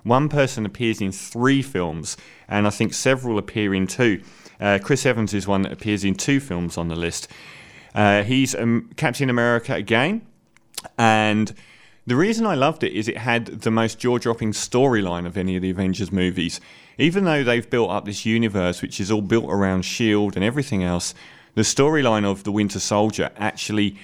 one 0.02 0.28
person 0.28 0.66
appears 0.66 1.00
in 1.00 1.12
three 1.12 1.62
films, 1.62 2.16
and 2.48 2.66
I 2.66 2.70
think 2.70 2.94
several 2.94 3.38
appear 3.38 3.74
in 3.74 3.86
two. 3.86 4.22
Uh, 4.60 4.78
Chris 4.82 5.06
Evans 5.06 5.34
is 5.34 5.46
one 5.46 5.62
that 5.62 5.72
appears 5.72 6.04
in 6.04 6.14
two 6.14 6.40
films 6.40 6.76
on 6.78 6.88
the 6.88 6.96
list. 6.96 7.28
Uh, 7.94 8.22
he's 8.22 8.54
um, 8.54 8.90
Captain 8.96 9.30
America 9.30 9.74
again, 9.74 10.22
and 10.98 11.54
the 12.06 12.16
reason 12.16 12.46
I 12.46 12.54
loved 12.56 12.82
it 12.82 12.92
is 12.92 13.06
it 13.06 13.18
had 13.18 13.46
the 13.46 13.70
most 13.70 13.98
jaw 13.98 14.18
dropping 14.18 14.52
storyline 14.52 15.24
of 15.26 15.36
any 15.36 15.54
of 15.54 15.62
the 15.62 15.70
Avengers 15.70 16.10
movies. 16.10 16.60
Even 16.98 17.24
though 17.24 17.44
they've 17.44 17.68
built 17.68 17.90
up 17.90 18.04
this 18.04 18.26
universe, 18.26 18.82
which 18.82 19.00
is 19.00 19.10
all 19.10 19.22
built 19.22 19.46
around 19.46 19.80
S.H.I.E.L.D. 19.80 20.36
and 20.36 20.44
everything 20.44 20.82
else, 20.82 21.14
the 21.54 21.62
storyline 21.62 22.24
of 22.24 22.44
the 22.44 22.52
Winter 22.52 22.80
Soldier 22.80 23.30
actually 23.36 23.96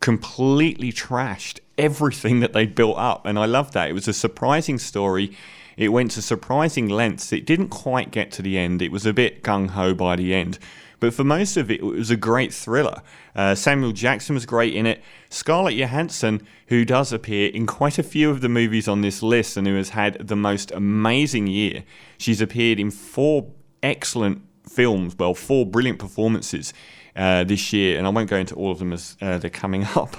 completely 0.00 0.92
trashed 0.92 1.60
everything 1.78 2.40
that 2.40 2.52
they'd 2.52 2.74
built 2.74 2.98
up. 2.98 3.26
And 3.26 3.38
I 3.38 3.46
loved 3.46 3.72
that. 3.74 3.90
It 3.90 3.92
was 3.92 4.08
a 4.08 4.12
surprising 4.12 4.78
story. 4.78 5.36
It 5.76 5.88
went 5.88 6.12
to 6.12 6.22
surprising 6.22 6.88
lengths. 6.88 7.32
It 7.32 7.44
didn't 7.44 7.68
quite 7.68 8.10
get 8.10 8.30
to 8.32 8.42
the 8.42 8.56
end. 8.58 8.80
It 8.80 8.92
was 8.92 9.04
a 9.04 9.12
bit 9.12 9.42
gung 9.42 9.70
ho 9.70 9.94
by 9.94 10.16
the 10.16 10.34
end. 10.34 10.58
But 10.98 11.12
for 11.12 11.24
most 11.24 11.58
of 11.58 11.70
it, 11.70 11.80
it 11.80 11.84
was 11.84 12.10
a 12.10 12.16
great 12.16 12.54
thriller. 12.54 13.02
Uh, 13.34 13.54
Samuel 13.54 13.92
Jackson 13.92 14.34
was 14.34 14.46
great 14.46 14.74
in 14.74 14.86
it. 14.86 15.02
Scarlett 15.28 15.74
Johansson, 15.74 16.46
who 16.68 16.86
does 16.86 17.12
appear 17.12 17.50
in 17.50 17.66
quite 17.66 17.98
a 17.98 18.02
few 18.02 18.30
of 18.30 18.40
the 18.40 18.48
movies 18.48 18.88
on 18.88 19.02
this 19.02 19.22
list 19.22 19.58
and 19.58 19.66
who 19.66 19.76
has 19.76 19.90
had 19.90 20.26
the 20.26 20.36
most 20.36 20.70
amazing 20.70 21.46
year. 21.48 21.84
She's 22.16 22.40
appeared 22.40 22.80
in 22.80 22.90
four 22.90 23.50
excellent 23.82 24.40
films, 24.66 25.14
well, 25.18 25.34
four 25.34 25.66
brilliant 25.66 25.98
performances 25.98 26.72
uh, 27.16 27.44
this 27.44 27.72
year, 27.72 27.98
and 27.98 28.06
I 28.06 28.10
won't 28.10 28.30
go 28.30 28.36
into 28.36 28.54
all 28.54 28.70
of 28.70 28.78
them 28.78 28.92
as 28.92 29.16
uh, 29.20 29.38
they're 29.38 29.50
coming 29.50 29.84
up. 29.96 30.16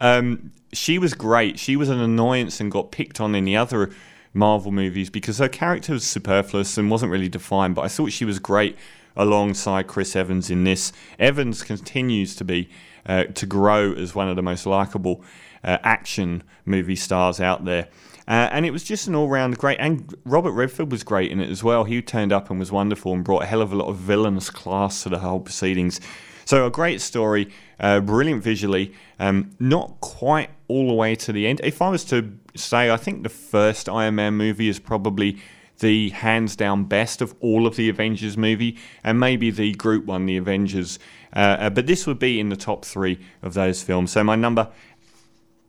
um, 0.00 0.52
she 0.72 0.98
was 0.98 1.14
great. 1.14 1.58
She 1.58 1.76
was 1.76 1.88
an 1.88 2.00
annoyance 2.00 2.60
and 2.60 2.70
got 2.70 2.92
picked 2.92 3.20
on 3.20 3.34
in 3.34 3.44
the 3.44 3.56
other 3.56 3.90
Marvel 4.32 4.70
movies 4.70 5.10
because 5.10 5.38
her 5.38 5.48
character 5.48 5.92
was 5.92 6.06
superfluous 6.06 6.78
and 6.78 6.90
wasn't 6.90 7.10
really 7.10 7.28
defined. 7.28 7.74
But 7.74 7.82
I 7.82 7.88
thought 7.88 8.12
she 8.12 8.24
was 8.24 8.38
great 8.38 8.76
alongside 9.16 9.88
Chris 9.88 10.14
Evans 10.14 10.50
in 10.50 10.64
this. 10.64 10.92
Evans 11.18 11.62
continues 11.62 12.36
to 12.36 12.44
be 12.44 12.68
uh, 13.10 13.24
to 13.24 13.44
grow 13.44 13.92
as 13.92 14.14
one 14.14 14.28
of 14.28 14.36
the 14.36 14.42
most 14.42 14.66
likable 14.66 15.24
uh, 15.64 15.78
action 15.82 16.44
movie 16.64 16.94
stars 16.94 17.40
out 17.40 17.64
there. 17.64 17.88
Uh, 18.28 18.48
and 18.52 18.64
it 18.64 18.70
was 18.70 18.84
just 18.84 19.08
an 19.08 19.16
all 19.16 19.28
round 19.28 19.58
great. 19.58 19.78
And 19.80 20.14
Robert 20.24 20.52
Redford 20.52 20.92
was 20.92 21.02
great 21.02 21.32
in 21.32 21.40
it 21.40 21.50
as 21.50 21.64
well. 21.64 21.82
He 21.82 22.00
turned 22.00 22.32
up 22.32 22.50
and 22.50 22.60
was 22.60 22.70
wonderful 22.70 23.12
and 23.12 23.24
brought 23.24 23.42
a 23.42 23.46
hell 23.46 23.62
of 23.62 23.72
a 23.72 23.76
lot 23.76 23.88
of 23.88 23.96
villainous 23.96 24.48
class 24.48 25.02
to 25.02 25.08
the 25.08 25.18
whole 25.18 25.40
proceedings. 25.40 26.00
So, 26.44 26.66
a 26.66 26.70
great 26.70 27.00
story, 27.00 27.50
uh, 27.80 28.00
brilliant 28.00 28.44
visually, 28.44 28.94
um, 29.18 29.50
not 29.58 30.00
quite 30.00 30.50
all 30.68 30.86
the 30.88 30.94
way 30.94 31.16
to 31.16 31.32
the 31.32 31.48
end. 31.48 31.60
If 31.64 31.82
I 31.82 31.90
was 31.90 32.04
to 32.06 32.32
say, 32.54 32.90
I 32.90 32.96
think 32.96 33.24
the 33.24 33.28
first 33.28 33.88
Iron 33.88 34.14
Man 34.16 34.34
movie 34.34 34.68
is 34.68 34.78
probably 34.78 35.38
the 35.80 36.10
hands 36.10 36.54
down 36.54 36.84
best 36.84 37.20
of 37.20 37.34
all 37.40 37.66
of 37.66 37.74
the 37.74 37.88
Avengers 37.88 38.36
movie, 38.36 38.78
and 39.02 39.18
maybe 39.18 39.50
the 39.50 39.74
group 39.74 40.04
one, 40.04 40.26
the 40.26 40.36
Avengers. 40.36 41.00
Uh, 41.34 41.38
uh, 41.38 41.70
but 41.70 41.86
this 41.86 42.06
would 42.06 42.18
be 42.18 42.40
in 42.40 42.48
the 42.48 42.56
top 42.56 42.84
three 42.84 43.20
of 43.42 43.54
those 43.54 43.82
films. 43.82 44.12
So, 44.12 44.24
my 44.24 44.36
number 44.36 44.68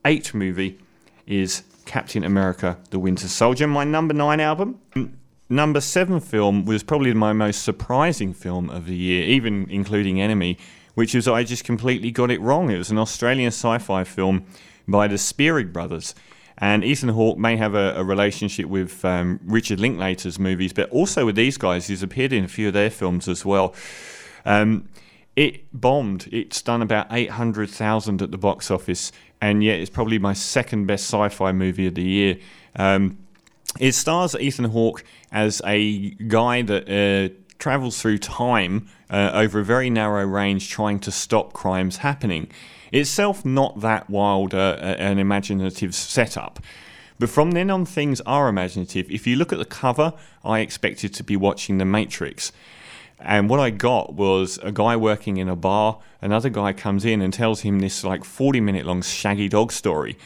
eight 0.05 0.33
movie 0.33 0.79
is 1.27 1.63
Captain 1.85 2.23
America 2.23 2.77
The 2.89 2.99
Winter 2.99 3.27
Soldier, 3.27 3.67
my 3.67 3.83
number 3.83 4.13
nine 4.13 4.39
album. 4.39 4.79
Number 5.49 5.81
seven 5.81 6.21
film 6.21 6.65
was 6.65 6.81
probably 6.81 7.13
my 7.13 7.33
most 7.33 7.63
surprising 7.63 8.33
film 8.33 8.69
of 8.69 8.85
the 8.85 8.95
year, 8.95 9.25
even 9.25 9.69
including 9.69 10.21
Enemy, 10.21 10.57
which 10.93 11.13
is 11.13 11.27
I 11.27 11.43
just 11.43 11.65
completely 11.65 12.09
got 12.09 12.31
it 12.31 12.39
wrong. 12.39 12.71
It 12.71 12.77
was 12.77 12.89
an 12.89 12.97
Australian 12.97 13.47
sci 13.47 13.77
fi 13.79 14.03
film 14.03 14.45
by 14.87 15.07
the 15.07 15.17
Spierig 15.17 15.73
brothers. 15.73 16.15
And 16.57 16.83
Ethan 16.83 17.09
Hawke 17.09 17.39
may 17.39 17.57
have 17.57 17.73
a, 17.73 17.95
a 17.97 18.03
relationship 18.03 18.67
with 18.67 19.03
um, 19.03 19.39
Richard 19.43 19.79
Linklater's 19.79 20.37
movies, 20.37 20.73
but 20.73 20.89
also 20.91 21.25
with 21.25 21.35
these 21.35 21.57
guys. 21.57 21.87
He's 21.87 22.03
appeared 22.03 22.31
in 22.31 22.45
a 22.45 22.47
few 22.47 22.67
of 22.67 22.73
their 22.73 22.91
films 22.91 23.27
as 23.27 23.43
well. 23.43 23.73
Um, 24.45 24.87
it 25.35 25.63
bombed. 25.73 26.27
It's 26.31 26.61
done 26.61 26.81
about 26.81 27.07
800,000 27.11 28.21
at 28.21 28.31
the 28.31 28.37
box 28.37 28.69
office 28.69 29.11
and 29.41 29.63
yet 29.63 29.79
it's 29.79 29.89
probably 29.89 30.19
my 30.19 30.33
second 30.33 30.85
best 30.85 31.05
sci-fi 31.05 31.51
movie 31.51 31.87
of 31.87 31.95
the 31.95 32.03
year. 32.03 32.37
Um, 32.75 33.17
it 33.79 33.93
stars 33.93 34.35
Ethan 34.35 34.65
Hawke 34.65 35.03
as 35.31 35.61
a 35.65 36.11
guy 36.11 36.61
that 36.61 36.89
uh, 36.89 37.33
travels 37.57 38.01
through 38.01 38.17
time 38.17 38.87
uh, 39.09 39.31
over 39.33 39.59
a 39.59 39.63
very 39.63 39.89
narrow 39.89 40.25
range, 40.25 40.69
trying 40.69 40.99
to 40.99 41.11
stop 41.11 41.53
crimes 41.53 41.97
happening. 41.97 42.51
Itself, 42.91 43.45
not 43.45 43.79
that 43.81 44.09
wild 44.09 44.53
uh, 44.53 44.75
an 44.79 45.17
imaginative 45.17 45.95
setup. 45.95 46.59
But 47.17 47.29
from 47.29 47.51
then 47.51 47.69
on, 47.69 47.85
things 47.85 48.19
are 48.21 48.49
imaginative. 48.49 49.09
If 49.09 49.25
you 49.25 49.35
look 49.35 49.53
at 49.53 49.59
the 49.59 49.65
cover, 49.65 50.13
I 50.43 50.59
expected 50.59 51.13
to 51.13 51.23
be 51.23 51.37
watching 51.37 51.77
The 51.77 51.85
Matrix. 51.85 52.51
And 53.23 53.49
what 53.49 53.59
I 53.59 53.69
got 53.69 54.13
was 54.13 54.57
a 54.63 54.71
guy 54.71 54.95
working 54.95 55.37
in 55.37 55.47
a 55.47 55.55
bar. 55.55 55.99
Another 56.21 56.49
guy 56.49 56.73
comes 56.73 57.05
in 57.05 57.21
and 57.21 57.33
tells 57.33 57.61
him 57.61 57.79
this 57.79 58.03
like 58.03 58.23
40 58.23 58.61
minute 58.61 58.85
long 58.85 59.01
Shaggy 59.01 59.47
Dog 59.47 59.71
story. 59.71 60.17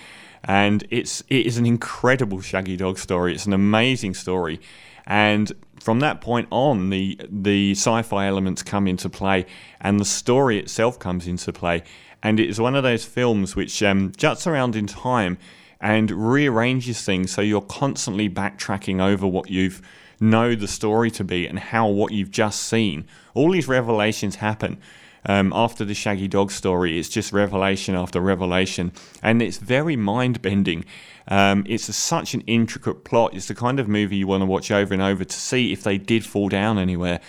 And 0.44 0.86
it's 0.90 1.22
it 1.28 1.46
is 1.46 1.58
an 1.58 1.66
incredible 1.66 2.42
Shaggy 2.42 2.78
Dog 2.78 2.98
story. 2.98 3.34
It's 3.34 3.46
an 3.46 3.54
amazing 3.54 4.14
story. 4.14 4.62
And 5.06 5.52
from 5.80 6.00
that 6.00 6.22
point 6.22 6.48
on, 6.52 6.90
the 6.90 7.20
the 7.30 7.72
sci-fi 7.72 8.28
elements 8.28 8.64
come 8.64 8.88
into 8.88 9.10
play, 9.10 9.46
and 9.82 10.00
the 10.00 10.06
story 10.06 10.58
itself 10.58 10.98
comes 11.00 11.28
into 11.28 11.52
play. 11.52 11.84
And 12.24 12.40
it 12.40 12.50
is 12.50 12.60
one 12.60 12.75
of 12.75 12.84
those 12.84 13.06
films 13.06 13.56
which 13.56 13.84
um, 13.84 14.12
juts 14.18 14.48
around 14.48 14.75
in 14.75 14.88
time 14.88 15.38
and 15.80 16.10
rearranges 16.10 17.04
things, 17.04 17.32
so 17.32 17.42
you're 17.42 17.62
constantly 17.62 18.30
backtracking 18.30 19.00
over 19.00 19.28
what 19.28 19.52
you've 19.52 19.82
know 20.20 20.56
the 20.56 20.68
story 20.68 21.12
to 21.12 21.24
be 21.24 21.48
and 21.48 21.60
how 21.60 21.88
what 21.88 22.12
you've 22.12 22.32
just 22.32 22.64
seen. 22.64 23.06
All 23.34 23.52
these 23.52 23.68
revelations 23.68 24.36
happen. 24.38 24.80
Um, 25.28 25.52
after 25.56 25.84
the 25.84 25.96
Shaggy 25.96 26.28
Dog 26.28 26.52
story, 26.52 27.00
it's 27.00 27.10
just 27.10 27.34
revelation 27.34 27.96
after 27.96 28.20
revelation, 28.20 28.92
and 29.24 29.42
it's 29.42 29.58
very 29.58 29.96
mind 29.96 30.42
bending. 30.42 30.86
Um, 31.28 31.66
it's 31.68 31.90
a, 31.90 31.94
such 31.94 32.36
an 32.36 32.42
intricate 32.42 33.04
plot. 33.04 33.34
It's 33.34 33.48
the 33.48 33.56
kind 33.56 33.80
of 33.80 33.88
movie 33.88 34.18
you 34.18 34.28
want 34.28 34.42
to 34.42 34.46
watch 34.46 34.70
over 34.70 34.94
and 34.94 35.02
over 35.02 35.24
to 35.24 35.36
see 35.36 35.74
if 35.74 35.82
they 35.82 35.98
did 35.98 36.24
fall 36.24 36.50
down 36.50 36.78
anywhere. 36.78 37.22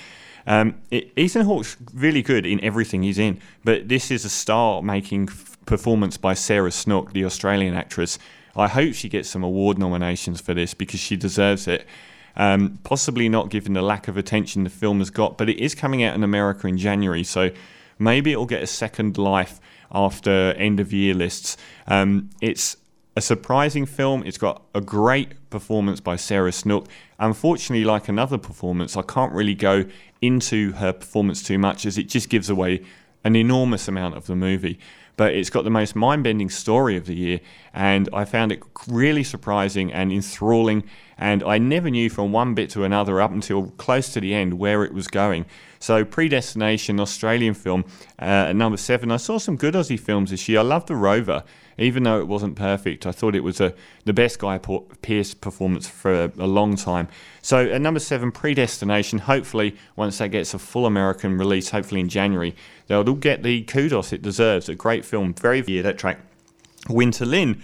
Um, 0.46 0.76
it, 0.90 1.10
Ethan 1.16 1.46
Hawke's 1.46 1.76
really 1.94 2.22
good 2.22 2.46
in 2.46 2.62
everything 2.62 3.02
he's 3.02 3.18
in, 3.18 3.40
but 3.64 3.88
this 3.88 4.10
is 4.10 4.24
a 4.24 4.30
star 4.30 4.82
making 4.82 5.28
f- 5.30 5.56
performance 5.66 6.16
by 6.16 6.34
Sarah 6.34 6.70
Snook, 6.70 7.12
the 7.12 7.24
Australian 7.24 7.74
actress. 7.74 8.18
I 8.54 8.68
hope 8.68 8.94
she 8.94 9.08
gets 9.08 9.28
some 9.28 9.42
award 9.42 9.78
nominations 9.78 10.40
for 10.40 10.54
this 10.54 10.72
because 10.72 11.00
she 11.00 11.16
deserves 11.16 11.66
it. 11.66 11.86
Um, 12.36 12.78
possibly 12.84 13.28
not 13.28 13.48
given 13.48 13.72
the 13.72 13.82
lack 13.82 14.08
of 14.08 14.16
attention 14.16 14.64
the 14.64 14.70
film 14.70 14.98
has 14.98 15.10
got, 15.10 15.38
but 15.38 15.48
it 15.48 15.58
is 15.58 15.74
coming 15.74 16.02
out 16.02 16.14
in 16.14 16.22
America 16.22 16.66
in 16.66 16.76
January, 16.76 17.24
so 17.24 17.50
maybe 17.98 18.32
it'll 18.32 18.46
get 18.46 18.62
a 18.62 18.66
second 18.66 19.16
life 19.16 19.58
after 19.90 20.52
end 20.52 20.80
of 20.80 20.92
year 20.92 21.14
lists. 21.14 21.56
Um, 21.86 22.30
it's 22.42 22.76
a 23.16 23.22
surprising 23.22 23.86
film. 23.86 24.22
It's 24.26 24.38
got 24.38 24.62
a 24.74 24.80
great 24.80 25.48
performance 25.48 26.00
by 26.00 26.16
Sarah 26.16 26.52
Snook. 26.52 26.86
Unfortunately, 27.18 27.84
like 27.84 28.08
another 28.08 28.36
performance, 28.36 28.96
I 28.96 29.02
can't 29.02 29.32
really 29.32 29.54
go 29.54 29.86
into 30.20 30.72
her 30.72 30.92
performance 30.92 31.42
too 31.42 31.58
much 31.58 31.86
as 31.86 31.96
it 31.96 32.04
just 32.04 32.28
gives 32.28 32.50
away 32.50 32.84
an 33.24 33.34
enormous 33.34 33.88
amount 33.88 34.16
of 34.16 34.26
the 34.26 34.36
movie 34.36 34.78
but 35.16 35.34
it's 35.34 35.50
got 35.50 35.64
the 35.64 35.70
most 35.70 35.96
mind 35.96 36.24
bending 36.24 36.50
story 36.50 36.96
of 36.96 37.06
the 37.06 37.14
year. 37.14 37.40
And 37.72 38.08
I 38.12 38.24
found 38.24 38.52
it 38.52 38.62
really 38.86 39.24
surprising 39.24 39.92
and 39.92 40.12
enthralling. 40.12 40.84
And 41.18 41.42
I 41.42 41.58
never 41.58 41.90
knew 41.90 42.10
from 42.10 42.32
one 42.32 42.54
bit 42.54 42.70
to 42.70 42.84
another 42.84 43.20
up 43.20 43.30
until 43.30 43.68
close 43.78 44.12
to 44.12 44.20
the 44.20 44.34
end 44.34 44.54
where 44.54 44.84
it 44.84 44.92
was 44.92 45.08
going. 45.08 45.46
So, 45.78 46.04
Predestination, 46.04 47.00
Australian 47.00 47.54
film, 47.54 47.84
uh, 48.20 48.48
at 48.48 48.56
number 48.56 48.76
seven. 48.76 49.10
I 49.10 49.16
saw 49.18 49.38
some 49.38 49.56
good 49.56 49.74
Aussie 49.74 50.00
films 50.00 50.30
this 50.30 50.48
year. 50.48 50.60
I 50.60 50.62
love 50.62 50.86
The 50.86 50.96
Rover, 50.96 51.44
even 51.78 52.02
though 52.02 52.18
it 52.18 52.26
wasn't 52.26 52.56
perfect. 52.56 53.06
I 53.06 53.12
thought 53.12 53.34
it 53.34 53.44
was 53.44 53.60
a, 53.60 53.74
the 54.04 54.12
best 54.12 54.38
Guy 54.38 54.58
Pearce 54.58 55.34
performance 55.34 55.88
for 55.88 56.24
a, 56.24 56.32
a 56.38 56.46
long 56.46 56.76
time. 56.76 57.08
So, 57.42 57.58
at 57.70 57.80
number 57.80 58.00
seven, 58.00 58.32
Predestination. 58.32 59.20
Hopefully, 59.20 59.76
once 59.94 60.18
that 60.18 60.28
gets 60.28 60.54
a 60.54 60.58
full 60.58 60.86
American 60.86 61.38
release, 61.38 61.70
hopefully 61.70 62.00
in 62.00 62.08
January, 62.08 62.54
they'll 62.86 63.04
get 63.14 63.42
the 63.42 63.62
kudos 63.62 64.12
it 64.12 64.22
deserves. 64.22 64.68
A 64.68 64.74
great 64.74 65.04
film, 65.04 65.34
very 65.34 65.62
yeah, 65.66 65.82
that 65.82 65.98
track. 65.98 66.18
Winter 66.88 67.26
Lynn. 67.26 67.62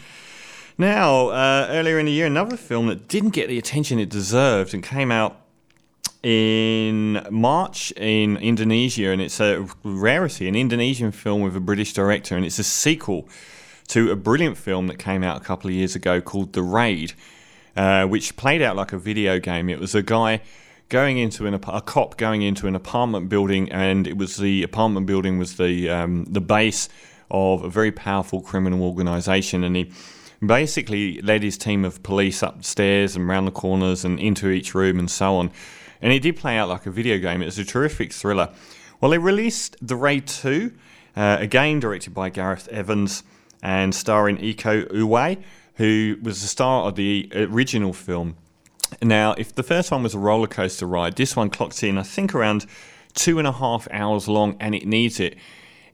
Now, 0.78 1.28
uh, 1.28 1.66
earlier 1.70 1.98
in 1.98 2.06
the 2.06 2.12
year, 2.12 2.26
another 2.26 2.56
film 2.56 2.86
that 2.88 3.06
didn't 3.06 3.30
get 3.30 3.48
the 3.48 3.58
attention 3.58 3.98
it 3.98 4.08
deserved 4.08 4.74
and 4.74 4.82
came 4.82 5.12
out 5.12 5.38
in 6.22 7.26
March 7.30 7.92
in 7.96 8.36
Indonesia, 8.36 9.10
and 9.10 9.20
it's 9.20 9.40
a 9.40 9.66
rarity, 9.82 10.48
an 10.48 10.54
Indonesian 10.54 11.12
film 11.12 11.42
with 11.42 11.56
a 11.56 11.60
British 11.60 11.92
director, 11.92 12.36
and 12.36 12.44
it's 12.44 12.58
a 12.58 12.64
sequel 12.64 13.28
to 13.92 14.10
a 14.10 14.16
brilliant 14.16 14.56
film 14.56 14.86
that 14.86 14.98
came 14.98 15.22
out 15.22 15.40
a 15.40 15.44
couple 15.44 15.68
of 15.68 15.74
years 15.74 15.94
ago 15.94 16.20
called 16.20 16.54
The 16.54 16.62
Raid, 16.62 17.12
uh, 17.76 18.06
which 18.06 18.36
played 18.36 18.62
out 18.62 18.74
like 18.74 18.92
a 18.94 18.98
video 18.98 19.38
game. 19.38 19.68
It 19.68 19.78
was 19.78 19.94
a 19.94 20.02
guy 20.02 20.40
going 20.88 21.18
into 21.18 21.46
an 21.46 21.54
a 21.54 21.80
cop 21.80 22.16
going 22.16 22.40
into 22.40 22.66
an 22.66 22.74
apartment 22.74 23.28
building, 23.28 23.70
and 23.70 24.06
it 24.06 24.16
was 24.16 24.38
the 24.38 24.62
apartment 24.62 25.06
building 25.06 25.38
was 25.38 25.56
the 25.58 25.90
um, 25.90 26.24
the 26.24 26.40
base 26.40 26.88
of 27.30 27.64
a 27.64 27.68
very 27.68 27.92
powerful 27.92 28.40
criminal 28.40 28.82
organisation, 28.82 29.62
and 29.62 29.76
he 29.76 29.92
basically 30.44 31.20
led 31.20 31.42
his 31.42 31.58
team 31.58 31.84
of 31.84 32.02
police 32.02 32.42
upstairs 32.42 33.14
and 33.14 33.28
round 33.28 33.46
the 33.46 33.52
corners 33.52 34.04
and 34.04 34.18
into 34.18 34.48
each 34.48 34.74
room 34.74 34.98
and 34.98 35.08
so 35.10 35.36
on 35.36 35.50
and 36.02 36.12
it 36.12 36.20
did 36.20 36.36
play 36.36 36.58
out 36.58 36.68
like 36.68 36.84
a 36.84 36.90
video 36.90 37.16
game. 37.18 37.40
It 37.40 37.44
was 37.46 37.60
a 37.60 37.64
terrific 37.64 38.12
thriller. 38.12 38.52
Well, 39.00 39.12
they 39.12 39.18
released 39.18 39.76
The 39.80 39.94
Raid 39.94 40.26
2, 40.26 40.72
uh, 41.14 41.36
again 41.38 41.78
directed 41.78 42.12
by 42.12 42.28
Gareth 42.28 42.66
Evans 42.68 43.22
and 43.62 43.94
starring 43.94 44.38
Iko 44.38 44.90
Uwais, 44.90 45.42
who 45.76 46.16
was 46.22 46.42
the 46.42 46.48
star 46.48 46.86
of 46.88 46.96
the 46.96 47.30
original 47.34 47.92
film. 47.92 48.36
Now, 49.00 49.32
if 49.38 49.54
the 49.54 49.62
first 49.62 49.90
one 49.90 50.02
was 50.02 50.14
a 50.14 50.18
roller 50.18 50.46
coaster 50.46 50.86
ride, 50.86 51.16
this 51.16 51.34
one 51.34 51.48
clocks 51.48 51.82
in, 51.82 51.96
I 51.96 52.02
think, 52.02 52.34
around 52.34 52.66
two 53.14 53.38
and 53.38 53.46
a 53.46 53.52
half 53.52 53.88
hours 53.90 54.28
long, 54.28 54.56
and 54.60 54.74
it 54.74 54.86
needs 54.86 55.20
it. 55.20 55.36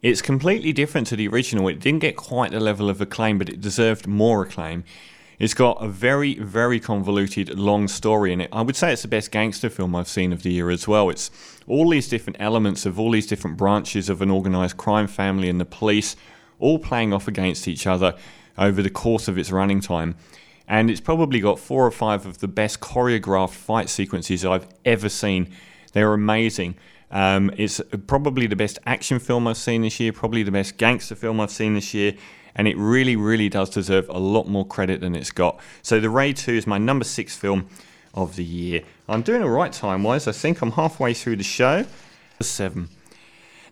It's 0.03 0.23
completely 0.23 0.73
different 0.73 1.07
to 1.09 1.17
the 1.17 1.29
original. 1.29 1.69
It 1.69 1.81
didn't 1.81 2.01
get 2.01 2.17
quite 2.17 2.53
the 2.53 2.61
level 2.61 2.89
of 2.89 3.01
acclaim, 3.01 3.39
but 3.39 3.49
it 3.49 3.61
deserved 3.61 4.07
more 4.07 4.43
acclaim. 4.43 4.85
It's 5.39 5.55
got 5.55 5.83
a 5.83 5.89
very, 5.89 6.35
very 6.35 6.81
convoluted, 6.81 7.57
long 7.57 7.87
story 7.87 8.33
in 8.33 8.41
it. 8.41 8.49
I 8.53 8.63
would 8.63 8.75
say 8.75 8.93
it's 8.93 9.03
the 9.03 9.09
best 9.09 9.31
gangster 9.31 9.71
film 9.71 9.95
I've 9.95 10.09
seen 10.09 10.33
of 10.33 10.43
the 10.43 10.53
year 10.53 10.71
as 10.71 10.89
well. 10.89 11.11
It's 11.11 11.31
all 11.69 11.89
these 11.91 12.09
different 12.09 12.39
elements 12.41 12.87
of 12.87 12.99
all 12.99 13.13
these 13.13 13.27
different 13.27 13.57
branches 13.57 14.09
of 14.09 14.21
an 14.21 14.31
organised 14.31 14.77
crime 14.77 15.07
family 15.07 15.49
and 15.49 15.61
the 15.61 15.65
police 15.65 16.17
all 16.59 16.79
playing 16.79 17.13
off 17.13 17.29
against 17.29 17.69
each 17.69 17.87
other 17.87 18.15
over 18.57 18.83
the 18.83 18.91
course 18.91 19.29
of 19.29 19.39
its 19.39 19.51
running 19.51 19.81
time. 19.81 20.17
And 20.67 20.91
it's 20.91 21.01
probably 21.01 21.41
got 21.41 21.59
four 21.59 21.87
or 21.87 21.91
five 21.91 22.27
of 22.27 22.39
the 22.39 22.49
best 22.49 22.81
choreographed 22.81 23.55
fight 23.55 23.89
sequences 23.89 24.45
I've 24.45 24.67
ever 24.85 25.09
seen. 25.09 25.51
They're 25.93 26.13
amazing. 26.13 26.77
Um, 27.11 27.51
it's 27.57 27.81
probably 28.07 28.47
the 28.47 28.57
best 28.57 28.79
action 28.85 29.19
film 29.19 29.47
I've 29.47 29.57
seen 29.57 29.83
this 29.83 29.99
year, 29.99 30.13
probably 30.13 30.43
the 30.43 30.51
best 30.51 30.77
gangster 30.77 31.15
film 31.15 31.41
I've 31.41 31.51
seen 31.51 31.75
this 31.75 31.95
year 31.95 32.15
and 32.59 32.67
it 32.67 32.77
really, 32.77 33.15
really 33.17 33.49
does 33.49 33.71
deserve 33.71 34.09
a 34.09 34.19
lot 34.19 34.49
more 34.49 34.67
credit 34.67 35.01
than 35.01 35.15
it's 35.15 35.31
got. 35.31 35.61
So, 35.81 36.01
The 36.01 36.11
Raid 36.11 36.37
2 36.37 36.53
is 36.53 36.67
my 36.67 36.77
number 36.77 37.05
six 37.05 37.37
film 37.37 37.69
of 38.13 38.35
the 38.37 38.45
year. 38.45 38.83
I'm 39.09 39.23
doing 39.23 39.43
all 39.43 39.49
right 39.49 39.73
time 39.73 40.03
wise. 40.03 40.27
I 40.27 40.33
think 40.33 40.61
I'm 40.61 40.73
halfway 40.73 41.15
through 41.15 41.37
the 41.37 41.45
show. 41.45 41.87
Seven. 42.41 42.89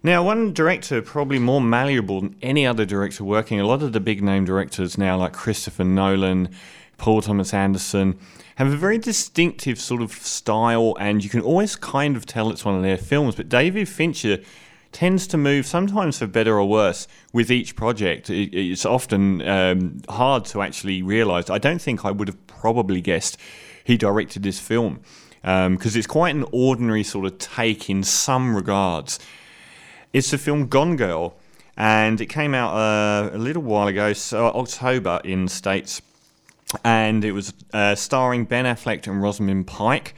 Now, 0.07 0.23
one 0.23 0.53
director 0.53 1.03
probably 1.03 1.41
more 1.41 1.61
malleable 1.61 2.21
than 2.21 2.37
any 2.41 2.65
other 2.65 2.85
director 2.85 3.25
working, 3.25 3.59
a 3.59 3.67
lot 3.67 3.83
of 3.83 3.93
the 3.93 3.99
big 3.99 4.23
name 4.23 4.45
directors 4.45 4.97
now, 4.97 5.17
like 5.17 5.33
Christopher 5.33 5.83
Nolan, 5.83 6.51
Paul 6.97 7.23
Thomas 7.23 7.53
Anderson, 7.53 8.17
have 8.55 8.73
a 8.73 8.77
very 8.77 8.99
distinctive 8.99 9.81
sort 9.81 10.01
of 10.01 10.13
style, 10.13 10.97
and 11.01 11.25
you 11.25 11.29
can 11.29 11.41
always 11.41 11.75
kind 11.75 12.17
of 12.17 12.25
tell 12.25 12.53
it's 12.53 12.65
one 12.65 12.77
of 12.77 12.85
their 12.85 12.97
films. 12.97 13.35
But 13.35 13.49
David 13.49 13.89
Fincher 13.89 14.39
tends 14.93 15.27
to 15.27 15.37
move, 15.37 15.67
sometimes 15.67 16.21
for 16.21 16.29
better 16.29 16.57
or 16.57 16.69
worse, 16.69 17.09
with 17.33 17.51
each 17.51 17.75
project. 17.75 18.31
It's 18.31 18.87
often 18.87 19.43
um, 19.43 20.03
hard 20.09 20.45
to 20.45 20.63
actually 20.63 21.03
realise. 21.03 21.51
I 21.51 21.59
don't 21.59 21.83
think 21.83 22.05
I 22.05 22.13
would 22.13 22.29
have 22.29 22.47
probably 22.47 23.01
guessed 23.01 23.39
he 23.83 23.97
directed 23.97 24.45
this 24.45 24.61
film 24.61 25.01
because 25.43 25.67
um, 25.67 25.79
it's 25.99 26.07
quite 26.07 26.37
an 26.37 26.45
ordinary 26.53 27.03
sort 27.03 27.27
of 27.27 27.39
take 27.39 27.91
in 27.91 28.05
some 28.05 28.55
regards. 28.55 29.19
It's 30.17 30.31
the 30.31 30.39
film 30.39 30.69
Gone 30.69 30.97
Girl, 30.97 31.37
and 31.77 32.19
it 32.23 32.31
came 32.31 32.55
out 32.55 32.73
uh, 32.73 33.37
a 33.37 33.37
little 33.37 33.61
while 33.61 33.87
ago, 33.87 34.15
so 34.15 34.47
October 34.47 35.21
in 35.25 35.47
States, 35.47 36.01
and 36.83 37.23
it 37.23 37.33
was 37.33 37.53
uh, 37.75 37.95
starring 37.95 38.47
Ben 38.47 38.65
Affleck 38.65 39.07
and 39.07 39.23
Rosamund 39.23 39.67
Pike, 39.67 40.15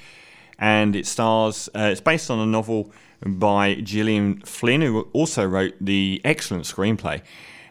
and 0.56 0.94
it 0.94 1.04
stars. 1.04 1.68
Uh, 1.74 1.88
it's 1.90 2.00
based 2.00 2.30
on 2.30 2.38
a 2.38 2.46
novel 2.46 2.92
by 3.26 3.74
Gillian 3.74 4.40
Flynn, 4.42 4.82
who 4.82 5.08
also 5.12 5.44
wrote 5.44 5.74
the 5.80 6.20
excellent 6.24 6.66
screenplay. 6.66 7.20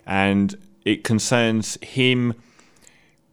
And 0.05 0.53
it 0.83 1.05
concerns 1.05 1.77
him 1.81 2.33